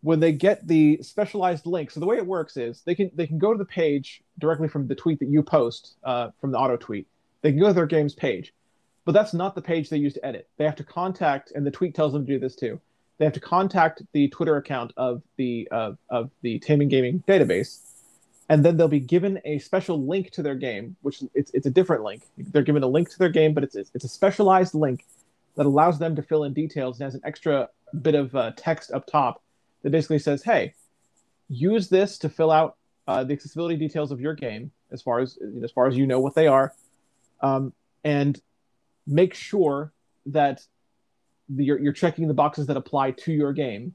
[0.00, 3.26] when they get the specialized link, so the way it works is they can they
[3.26, 6.58] can go to the page directly from the tweet that you post uh, from the
[6.58, 7.06] auto tweet.
[7.42, 8.54] They can go to their game's page.
[9.06, 10.48] but that's not the page they use to edit.
[10.56, 12.80] They have to contact, and the tweet tells them to do this too.
[13.18, 17.78] They have to contact the Twitter account of the uh, of the Taming Gaming database,
[18.48, 21.70] and then they'll be given a special link to their game, which it's it's a
[21.70, 22.22] different link.
[22.36, 25.04] They're given a link to their game, but it's it's a specialized link
[25.56, 27.68] that allows them to fill in details and has an extra
[28.02, 29.42] bit of uh, text up top
[29.82, 30.74] that basically says, "Hey,
[31.48, 35.38] use this to fill out uh, the accessibility details of your game as far as
[35.62, 36.74] as far as you know what they are,
[37.40, 38.40] um, and
[39.06, 39.92] make sure
[40.26, 40.64] that
[41.48, 43.94] the, you're, you're checking the boxes that apply to your game.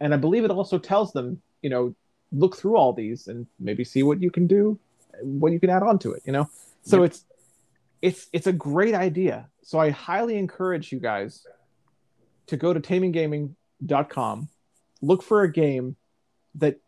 [0.00, 1.94] And I believe it also tells them, you know,
[2.32, 4.78] look through all these and maybe see what you can do,
[5.22, 6.22] what you can add on to it.
[6.24, 6.50] You know,
[6.82, 7.06] so Yep.
[7.10, 7.24] it's
[8.00, 9.48] it's it's a great idea.
[9.62, 11.44] So I highly encourage you guys
[12.46, 14.48] to go to taminggaming.com,
[15.02, 15.96] look for a game
[16.54, 16.80] that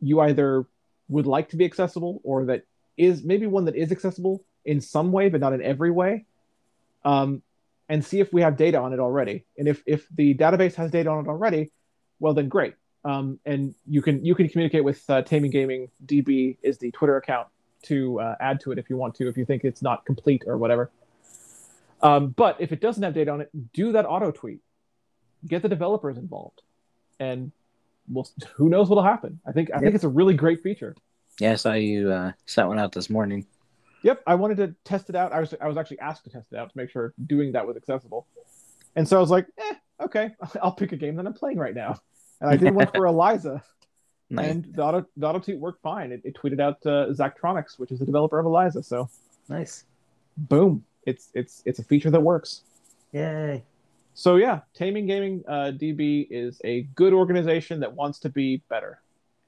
[0.00, 0.66] you either
[1.08, 2.64] would like to be accessible or that
[2.96, 6.24] is maybe one that is accessible in some way but not in every way
[7.04, 7.42] um,
[7.88, 9.44] and see if we have data on it already.
[9.58, 11.70] And if if the database has data on it already
[12.20, 12.74] well then great.
[13.04, 15.88] Um, and you can you can communicate with uh, taming gaming.
[16.04, 17.48] Db is the twitter account
[17.82, 20.42] to uh, add to it if you want to if you think it's not complete
[20.46, 20.90] or whatever.
[22.02, 24.60] Um, but if it doesn't have data on it do that auto tweet.
[25.46, 26.62] Get the developers involved.
[27.20, 27.52] And
[28.08, 29.40] we'll who knows what'll happen.
[29.46, 30.96] I think i think it's a really great feature.
[31.38, 33.46] Yeah, I saw you uh, set one out this morning.
[34.06, 35.32] Yep, I wanted to test it out.
[35.32, 37.66] I was I was actually asked to test it out to make sure doing that
[37.66, 38.28] was accessible,
[38.94, 40.30] and so I was like, eh, okay,
[40.62, 41.98] I'll pick a game that I'm playing right now,
[42.40, 43.64] and I did one for Eliza,
[44.30, 44.48] Nice.
[44.48, 46.12] and the auto the auto tweet worked fine.
[46.12, 49.08] It, it tweeted out uh, Zachtronics, which is the developer of Eliza, so
[49.48, 49.84] nice.
[50.36, 52.62] boom, it's it's it's a feature that works.
[53.10, 53.64] Yay.
[54.14, 59.00] So yeah, Taming Gaming uh, DB is a good organization that wants to be better,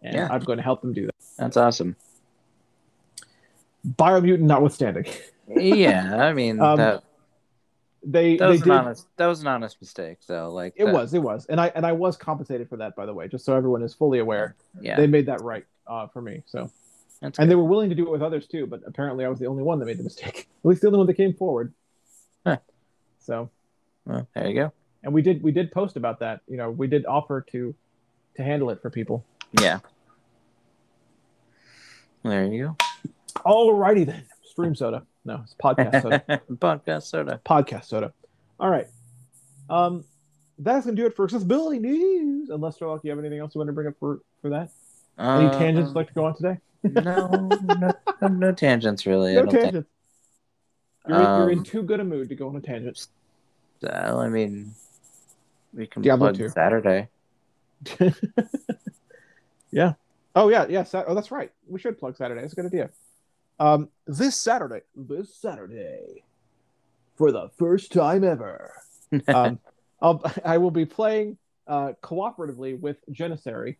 [0.02, 0.28] and Yeah.
[0.32, 1.14] I'm going to help them do that.
[1.38, 1.94] That's awesome.
[3.86, 5.06] Biomutant notwithstanding,
[5.48, 7.04] Yeah, I mean Um, that
[8.04, 8.72] they that they was did.
[8.72, 10.50] an honest that was an honest mistake though.
[10.52, 13.06] Like It that- was, it was, and I and I was compensated for that, by
[13.06, 14.56] the way, just so everyone is fully aware.
[14.80, 14.96] Yeah.
[14.96, 16.42] They made that right uh, for me.
[16.46, 16.70] So,
[17.20, 17.50] that's and good.
[17.50, 19.62] they were willing to do it with others too, but apparently I was the only
[19.62, 20.48] one that made the mistake.
[20.64, 21.72] At least the only one that came forward.
[22.46, 22.58] Huh.
[23.20, 23.50] So,
[24.04, 24.72] Well, there you go.
[25.02, 26.40] and we did we did post about that.
[26.48, 27.74] You know, we did offer to
[28.36, 29.24] to handle it for people.
[29.60, 29.78] Yeah.
[32.24, 32.76] There you
[33.36, 35.04] Alrighty then, stream soda.
[35.24, 36.22] No, it's podcast soda.
[36.52, 37.40] Podcast soda.
[37.44, 38.12] podcast soda.
[38.58, 38.86] All right.
[39.70, 40.04] Um,
[40.58, 42.48] that's gonna do it for accessibility news.
[42.50, 44.70] Unless Sherlock, you have anything else you want to bring up for for that?
[45.18, 46.58] Any Uh, tangents you'd like to go on today?
[46.82, 47.48] no,
[48.22, 49.34] no, no, tangents really.
[49.34, 49.64] No don't think.
[49.64, 49.90] tangents.
[51.08, 53.06] You're, you're in Um, too good a mood to go on a tangent.
[53.82, 54.72] Well, I mean,
[55.74, 56.48] we can Diablo plug 2.
[56.48, 57.08] Saturday.
[59.70, 59.92] yeah.
[60.34, 60.84] Oh yeah, yeah.
[60.84, 61.50] Sat- oh, that's right.
[61.68, 62.40] We should plug Saturday.
[62.40, 62.90] That's a good idea.
[63.60, 66.22] Um, this Saturday, this Saturday,
[67.16, 68.72] for the first time ever,
[69.28, 69.58] um,
[70.00, 73.76] I'll, I will be playing uh, cooperatively with Janissary.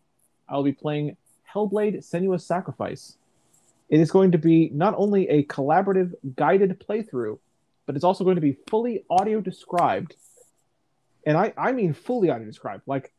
[0.47, 1.15] I'll be playing
[1.53, 3.17] Hellblade: Senua's Sacrifice.
[3.89, 7.39] It is going to be not only a collaborative guided playthrough,
[7.85, 10.15] but it's also going to be fully audio described.
[11.25, 12.83] And I, I mean fully audio described.
[12.85, 13.11] Like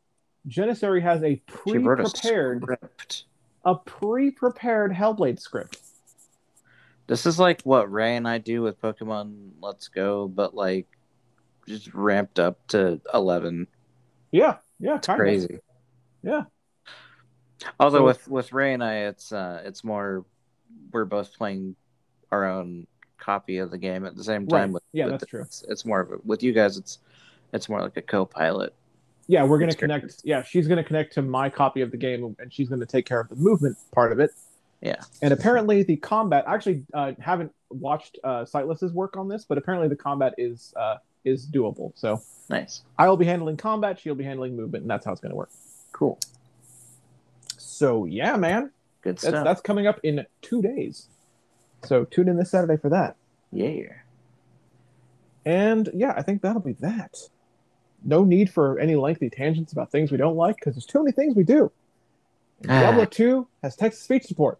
[0.47, 3.25] Janissary has a pre-prepared script.
[3.65, 5.79] a pre-prepared Hellblade script.
[7.11, 10.87] This is like what Ray and I do with Pokemon Let's Go, but like
[11.67, 13.67] just ramped up to eleven.
[14.31, 15.59] Yeah, yeah, It's crazy.
[16.23, 16.43] Yeah.
[17.81, 20.23] Although So- with with Ray and I, it's uh, it's more
[20.93, 21.75] we're both playing
[22.31, 22.87] our own
[23.17, 24.61] copy of the game at the same Right.
[24.61, 24.71] time.
[24.71, 25.41] With, Yeah, with that's true.
[25.41, 26.77] It's, it's more of a, with you guys.
[26.77, 26.99] It's
[27.51, 28.73] it's more like a co-pilot.
[29.27, 30.21] Yeah, we're gonna connect.
[30.23, 33.19] Yeah, she's gonna connect to my copy of the game, and she's gonna take care
[33.19, 34.31] of the movement part of it.
[34.81, 35.01] Yeah.
[35.21, 36.47] And apparently, the combat.
[36.47, 40.73] I actually uh, haven't watched uh, Sightless's work on this, but apparently the combat is
[40.75, 41.91] uh, is doable.
[41.95, 43.99] So Nice, I will be handling combat.
[43.99, 45.51] She'll be handling movement, and that's how it's gonna work.
[45.91, 46.19] cool,
[47.57, 48.71] So yeah, man,
[49.03, 49.43] good that's stuff.
[49.43, 51.07] that's coming up in two days.
[51.83, 53.15] So tune in this Saturday for that.
[53.51, 53.93] Yeah.
[55.45, 57.17] And yeah, I think that'll be that.
[58.03, 61.11] No need for any lengthy tangents about things we don't like because there's too many
[61.11, 61.71] things we do.
[62.61, 64.59] And Diablo 2 has text speech support.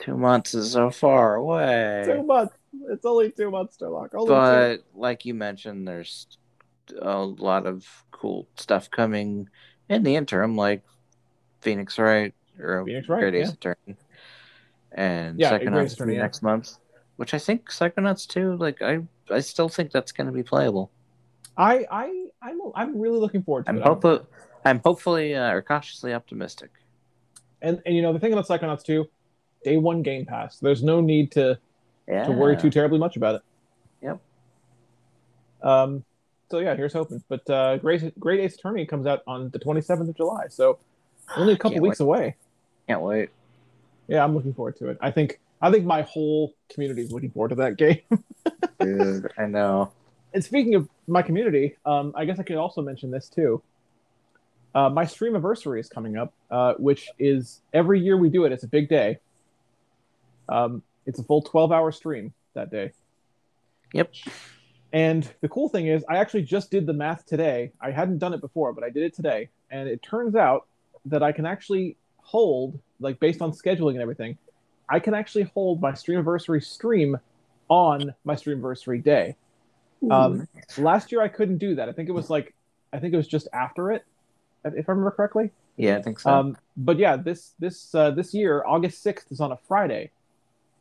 [0.00, 2.04] Two months is so far away.
[2.06, 2.54] two months.
[2.90, 4.14] It's only two months, Sherlock.
[4.14, 4.30] Only two.
[4.32, 6.26] but like you mentioned, there's
[7.00, 9.48] a lot of cool stuff coming
[9.88, 10.82] in the interim, like
[11.60, 13.52] Phoenix Wright or Phoenix Wright, Great Ace yeah.
[13.54, 13.96] Attorney,
[14.92, 16.22] and Yeah, Psychonauts Attorney, yeah.
[16.22, 16.76] next month.
[17.16, 18.56] Which I think Psychonauts too.
[18.56, 20.90] Like I, I still think that's going to be playable.
[21.56, 23.82] I, I, I'm, I'm really looking forward to I'm it.
[23.84, 24.26] hopeful.
[24.64, 26.70] I'm hopefully uh, or cautiously optimistic.
[27.62, 29.06] And, and you know, the thing about Psychonauts 2,
[29.64, 30.58] day one Game Pass.
[30.58, 31.58] There's no need to,
[32.06, 32.24] Yeah.
[32.24, 33.42] to worry too terribly much about it.
[34.02, 34.20] Yep.
[35.62, 36.04] Um,
[36.50, 37.22] so yeah, here's hoping.
[37.28, 40.78] But uh, Great Great Ace Attorney comes out on the 27th of July, so
[41.36, 42.36] only a couple weeks away.
[42.86, 43.30] Can't wait.
[44.06, 44.98] Yeah, I'm looking forward to it.
[45.00, 48.00] I think I think my whole community is looking forward to that game.
[48.80, 49.90] Dude, I know.
[50.32, 53.60] and speaking of my community, um, I guess I could also mention this too.
[54.78, 58.52] Uh, my stream anniversary is coming up, uh, which is every year we do it.
[58.52, 59.18] It's a big day.
[60.48, 62.92] Um, it's a full 12 hour stream that day.
[63.92, 64.12] Yep.
[64.92, 67.72] And the cool thing is, I actually just did the math today.
[67.80, 69.48] I hadn't done it before, but I did it today.
[69.68, 70.68] And it turns out
[71.06, 74.38] that I can actually hold, like based on scheduling and everything,
[74.88, 77.18] I can actually hold my stream anniversary stream
[77.68, 79.34] on my stream anniversary day.
[80.08, 81.88] Um, last year I couldn't do that.
[81.88, 82.54] I think it was like,
[82.92, 84.04] I think it was just after it,
[84.64, 85.50] if I remember correctly.
[85.76, 86.30] yeah, I think so.
[86.30, 90.10] Um, but yeah, this this uh, this year, August sixth is on a Friday,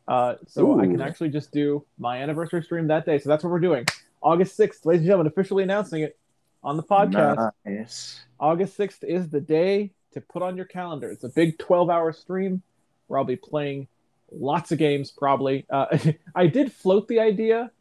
[0.08, 3.20] uh, so I can actually just do my anniversary stream that day.
[3.20, 3.86] So that's what we're doing.
[4.22, 6.18] August sixth, ladies and gentlemen, officially announcing it
[6.64, 7.52] on the podcast.
[7.66, 8.22] Nice.
[8.40, 11.10] August sixth is the day to put on your calendar.
[11.10, 12.62] It's a big twelve-hour stream
[13.08, 13.88] where I'll be playing
[14.32, 15.12] lots of games.
[15.12, 15.98] Probably, uh,
[16.36, 17.72] I did float the idea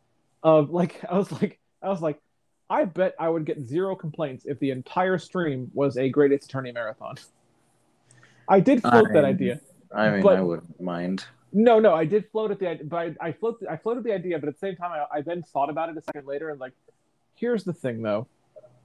[0.42, 2.20] of like I was like I was like.
[2.68, 6.72] I bet I would get zero complaints if the entire stream was a Great Attorney
[6.72, 7.14] marathon.
[8.48, 9.60] I did float that I'm- idea.
[9.94, 11.24] I mean, I wouldn't mind.
[11.52, 14.12] No, no, I did float at the idea, but I, I floated, I floated the
[14.12, 16.50] idea, but at the same time, I, I then thought about it a second later
[16.50, 16.72] and like,
[17.36, 18.26] here's the thing though,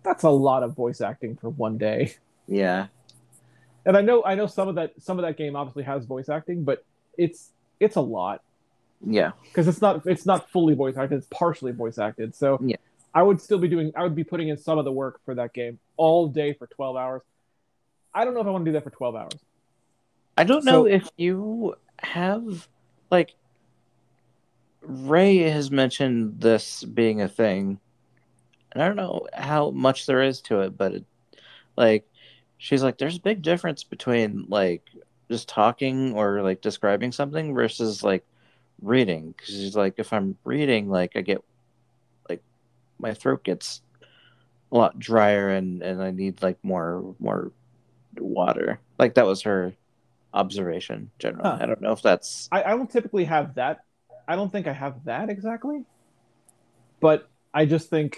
[0.04, 2.14] that's a lot of voice acting for one day.
[2.48, 2.88] Yeah.
[3.86, 6.30] And I know, I know some of that, some of that game obviously has voice
[6.30, 6.86] acting, but
[7.18, 8.42] it's, it's a lot
[9.06, 9.32] Yeah.
[9.44, 12.36] because it's not, it's not fully voice acted, it's partially voice acted.
[12.36, 12.78] So Yeah.
[13.14, 15.36] I would still be doing, I would be putting in some of the work for
[15.36, 17.22] that game all day for 12 hours.
[18.14, 19.40] I don't know if I want to do that for 12 hours.
[20.38, 22.68] I don't know if you have
[23.10, 23.36] like
[24.82, 27.80] Ray has mentioned this being a thing.
[28.72, 31.06] And I don't know how much there is to it, but it,
[31.76, 32.06] like
[32.58, 34.84] she's like there's a big difference between like
[35.30, 38.26] just talking or like describing something versus like
[38.82, 41.51] reading cuz she's like if I'm reading like I get like
[43.02, 43.82] my throat gets
[44.72, 47.52] a lot drier and and I need like more more
[48.18, 48.80] water.
[48.98, 49.74] Like that was her
[50.34, 51.50] observation generally.
[51.50, 51.58] Huh.
[51.62, 53.84] I don't know if that's I, I don't typically have that.
[54.28, 55.84] I don't think I have that exactly.
[57.00, 58.18] But I just think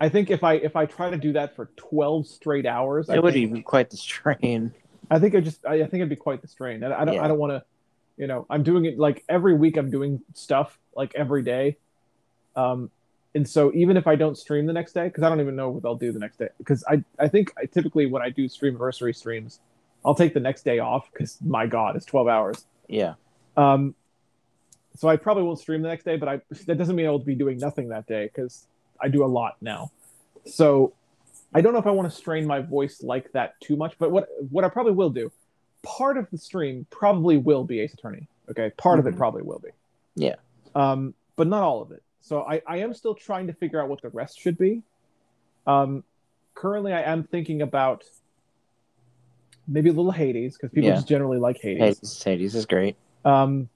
[0.00, 3.16] I think if I if I try to do that for twelve straight hours, I
[3.16, 4.72] it would think, be quite the strain.
[5.10, 6.82] I think I just I, I think it'd be quite the strain.
[6.82, 7.24] And I don't Yeah.
[7.24, 7.64] I don't want to,
[8.16, 9.76] you know, I'm doing it like every week.
[9.76, 11.76] I'm doing stuff like every day,
[12.56, 12.90] um,
[13.34, 15.68] and so even if I don't stream the next day, because I don't even know
[15.70, 18.48] what I'll do the next day, because I I think I typically when I do
[18.48, 19.60] stream anniversary streams,
[20.04, 22.64] I'll take the next day off because my God, it's twelve hours.
[22.88, 23.14] Yeah.
[23.56, 23.94] Um,
[24.96, 27.34] so I probably won't stream the next day, but I that doesn't mean I'll be
[27.34, 28.66] doing nothing that day because
[29.00, 29.90] I do a lot now.
[30.46, 30.94] So
[31.54, 33.94] I don't know if I want to strain my voice like that too much.
[33.98, 35.30] But what what I probably will do,
[35.82, 38.26] part of the stream probably will be Ace Attorney.
[38.50, 39.18] Okay, part of it Mhm.
[39.18, 39.68] probably will be.
[40.16, 40.36] Yeah.
[40.74, 42.02] Um, but not all of it.
[42.20, 44.82] So I I am still trying to figure out what the rest should be.
[45.66, 46.04] Um,
[46.54, 48.04] currently I am thinking about
[49.66, 50.96] maybe a little Hades because people Yeah.
[50.96, 52.96] just generally like Hades Hades, Hades is great.
[53.24, 53.68] um,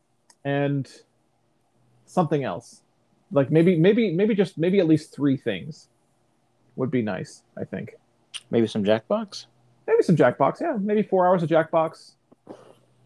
[0.44, 0.90] and
[2.06, 2.82] something else,
[3.30, 5.88] like maybe maybe maybe just maybe at least three things
[6.76, 7.42] would be nice.
[7.56, 7.94] I think
[8.50, 9.46] Maybe some Jackbox.
[9.86, 12.12] maybe some Jackbox, yeah, maybe four hours of Jackbox,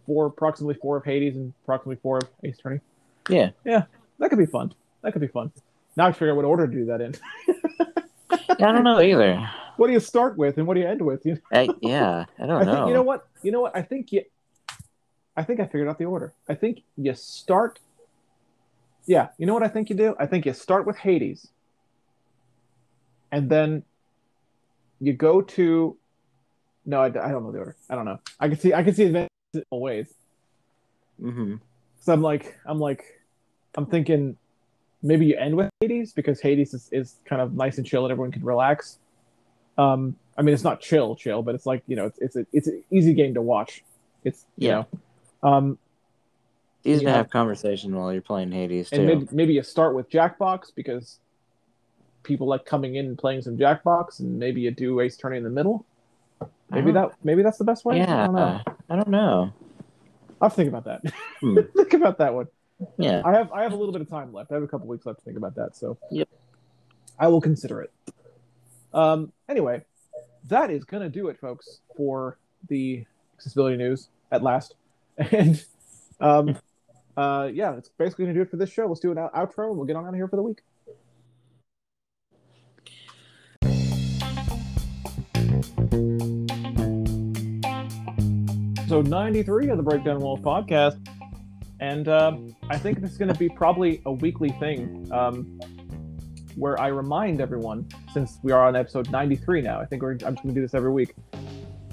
[0.06, 2.80] four approximately four of Hades and approximately four of Ace Attorney.
[3.28, 3.50] Yeah.
[3.64, 3.84] Yeah,
[4.18, 4.72] that could be fun.
[5.06, 5.52] That could be fun.
[5.96, 7.14] Now I have to figure out what order to do that in.
[8.58, 9.48] Yeah, I don't know either.
[9.76, 11.24] what do you start with and what do you end with?
[11.24, 12.74] You I, yeah, I don't I know.
[12.74, 14.24] think you know what you know what I think you
[15.36, 16.32] I think I figured out the order.
[16.48, 17.78] I think you start
[19.06, 20.16] Yeah, you know what I think you do?
[20.18, 21.46] I think you start with Hades.
[23.30, 23.84] And then
[25.00, 25.96] you go to
[26.84, 27.76] No, I, I don't know the order.
[27.90, 28.18] I don't know.
[28.40, 30.08] I can see I can see advantages in ways.
[31.20, 31.56] hmm
[32.00, 33.04] So I'm like I'm like
[33.76, 34.36] I'm thinking
[35.06, 38.12] maybe you end with Hades because Hades is, is kind of nice and chill and
[38.12, 38.98] everyone can relax.
[39.78, 42.46] Um, I mean, it's not chill, chill, but it's like you know, it's it's a,
[42.52, 43.82] it's an easy game to watch.
[44.24, 44.84] It's you Yeah.
[45.42, 45.78] know, um,
[46.84, 48.96] Easy to have conversation while you're playing Hades too.
[48.96, 51.18] and maybe maybe you start with Jackbox because
[52.22, 55.44] people like coming in and playing some Jackbox, and maybe you do Ace Attorney in
[55.44, 55.84] the middle.
[56.70, 57.96] Maybe that maybe that's the best way.
[57.96, 58.60] I yeah, don't know.
[58.90, 59.52] I don't know.
[60.40, 61.02] I'll think about that.
[61.40, 61.58] Hmm.
[61.76, 62.46] think about that one.
[62.98, 63.22] Yeah.
[63.24, 64.50] I have I have a little bit of time left.
[64.50, 66.28] I have a couple weeks left to think about that, so yep.
[67.18, 67.92] I will consider it.
[68.92, 69.82] Um anyway,
[70.48, 73.04] that is gonna do it, folks, for the
[73.34, 74.74] accessibility news at last.
[75.18, 75.64] And
[76.20, 76.58] um
[77.16, 78.86] uh yeah, that's basically gonna do it for this show.
[78.86, 80.60] Let's do an outro and we'll get on out of here for the week.
[88.88, 91.04] So 93 of the Break Down Walls podcast
[91.80, 95.60] and um, I think this is going to be probably a weekly thing um,
[96.54, 100.18] where I remind everyone, since we are on episode 93 now, I think we're, I'm
[100.18, 101.14] just going to do this every week.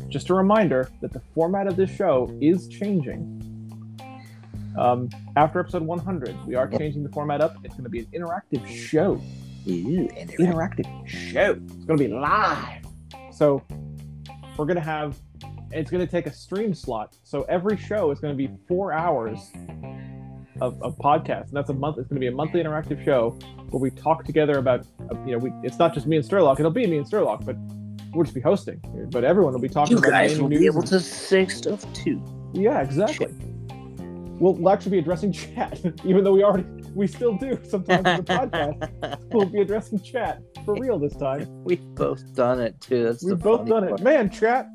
[0.08, 3.40] Just a reminder that the format of this show is changing.
[4.78, 7.58] Um, after episode 100, we are changing the format up.
[7.64, 9.22] It's going to be an interactive show.
[9.68, 10.08] Ooh,
[10.40, 11.52] Interactive show.
[11.52, 12.86] It's going to be live.
[13.32, 13.62] So
[14.58, 15.18] we're going to have,
[15.74, 17.16] it's going to take a stream slot.
[17.24, 19.40] So every show is going to be four hours
[20.62, 21.48] of, of podcast.
[21.48, 21.98] And that's a month.
[21.98, 23.32] It's going to be a monthly interactive show
[23.70, 26.60] where we talk together about, uh, you know, we, it's not just me and Sturlock.
[26.60, 27.56] It'll be me and Sturlock, but
[28.14, 28.80] we'll just be hosting.
[29.12, 31.92] But everyone will be talking You about guys will be able and- to say stuff
[31.94, 32.22] too.
[32.54, 33.34] yeah, exactly.
[34.40, 38.18] We'll, we'll actually be addressing chat, even though we already we still do sometimes in
[38.18, 39.20] the podcast.
[39.34, 41.48] We'll be addressing chat for real this time.
[41.64, 43.04] We've both done it too.
[43.06, 44.30] That's We've both done it, man.
[44.30, 44.68] Chat.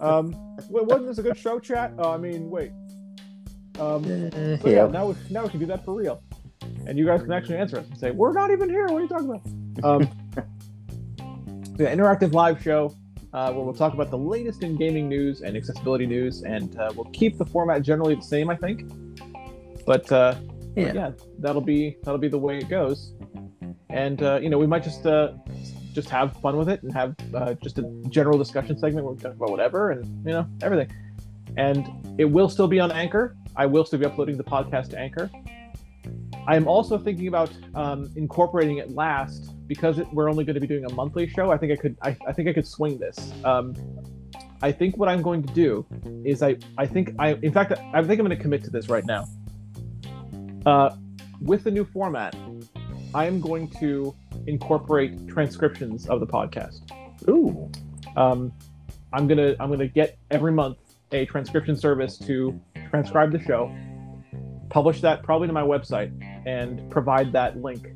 [0.00, 0.34] Um,
[0.68, 1.92] wait, wasn't this a good show, chat?
[1.98, 2.70] Oh, I mean, wait.
[3.78, 4.86] Um, so yeah, yeah.
[4.86, 6.22] now we now we can do that for real,
[6.86, 8.86] and you guys can actually answer us and say we're not even here.
[8.86, 9.84] What are you talking about?
[9.84, 10.08] Um,
[11.78, 12.94] Yeah, interactive live show
[13.34, 16.90] uh, where we'll talk about the latest in gaming news and accessibility news, and uh,
[16.96, 18.90] we'll keep the format generally the same, I think.
[19.84, 20.36] But uh,
[20.74, 20.92] Yeah.
[20.94, 23.12] yeah, that'll be that'll be the way it goes,
[23.90, 25.32] and uh, you know we might just uh,
[25.96, 29.20] just have fun with it and have uh, just a general discussion segment where we
[29.20, 30.94] talk about whatever and you know everything.
[31.56, 31.88] And
[32.20, 33.34] it will still be on Anchor.
[33.56, 35.30] I will still be uploading the podcast to Anchor.
[36.46, 40.60] I am also thinking about um, incorporating it last because it, we're only going to
[40.60, 41.50] be doing a monthly show.
[41.50, 41.96] I think I could.
[42.02, 43.32] I, I think I could swing this.
[43.42, 43.74] Um,
[44.62, 45.86] I think what I'm going to do
[46.24, 46.56] is I.
[46.76, 47.34] I think I.
[47.42, 49.26] In fact, I think I'm going to commit to this right now.
[50.66, 50.94] Uh,
[51.40, 52.36] with the new format,
[53.16, 54.14] I am going to
[54.46, 56.82] incorporate transcriptions of the podcast.
[57.30, 57.72] Ooh.
[58.14, 58.52] Um,
[59.10, 60.76] I'm gonna I'm gonna get every month
[61.12, 62.60] a transcription service to
[62.90, 63.74] transcribe the show,
[64.68, 66.12] publish that probably to my website,
[66.46, 67.88] and provide that link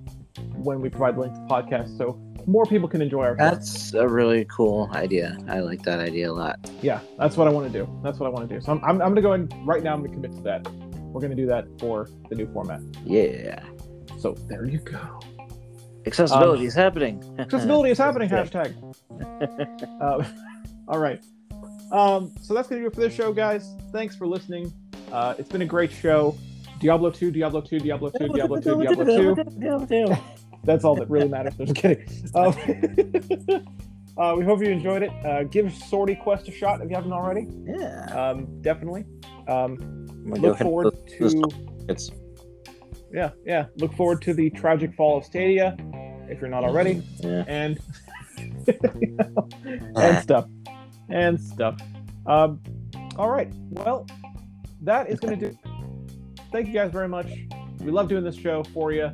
[0.55, 3.37] when we provide the link to the podcast, so more people can enjoy our.
[3.37, 3.45] show.
[3.45, 5.37] That's a really cool idea.
[5.49, 6.59] I like that idea a lot.
[6.81, 7.87] Yeah, that's what I want to do.
[8.03, 8.63] That's what I want to do.
[8.63, 10.67] So I'm, I'm, I'm gonna go in right now I'm gonna commit to that.
[11.13, 12.81] We're gonna do that for the new format.
[13.05, 13.63] Yeah.
[14.21, 15.21] So there you go.
[16.07, 17.23] Accessibility is happening.
[17.39, 18.29] Accessibility is happening.
[18.29, 18.75] Hashtag.
[20.01, 20.25] Uh,
[20.89, 21.23] all right.
[21.91, 23.75] Um, so that's gonna do it for this show, guys.
[23.93, 24.73] Thanks for listening.
[25.11, 26.37] Uh, it's been a great show.
[26.81, 28.85] Diablo 2, Diablo 2, Diablo 2, Diablo 2,
[29.59, 30.17] Diablo 2.
[30.65, 31.55] That's all that really matters.
[31.59, 32.07] I'm just kidding.
[32.35, 32.55] Um,
[34.19, 35.11] uh, we hope you enjoyed it.
[35.25, 37.49] Uh, give Swordy Quest a shot if you haven't already.
[37.65, 38.05] Yeah.
[38.15, 39.05] Um, definitely.
[39.49, 39.79] Um,
[40.11, 40.85] I'm gonna go look forward
[41.19, 41.49] those- those to
[41.89, 42.11] It's
[43.13, 43.67] yeah, yeah.
[43.77, 45.77] Look forward to the tragic fall of Stadia
[46.29, 47.03] if you're not already.
[47.21, 47.45] yeah.
[47.47, 47.79] and
[49.97, 50.47] and stuff.
[51.09, 51.81] And stuff.
[52.27, 52.61] Um
[53.17, 53.53] all right.
[53.71, 54.07] Well
[54.83, 55.59] that is going to do
[56.53, 57.27] thank you guys very much.
[57.81, 59.11] We love doing this show for you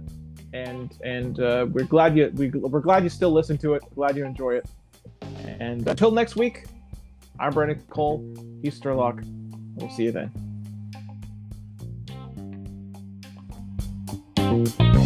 [0.53, 3.83] and and uh, we're glad you we, we're glad you still listen to it.
[3.95, 4.69] Glad you enjoy it.
[5.61, 6.67] And until next week
[7.39, 8.25] i'm brandon cole
[8.63, 9.25] he's Sturlock.
[9.77, 10.46] we'll see you then
[14.47, 15.06] Thank you.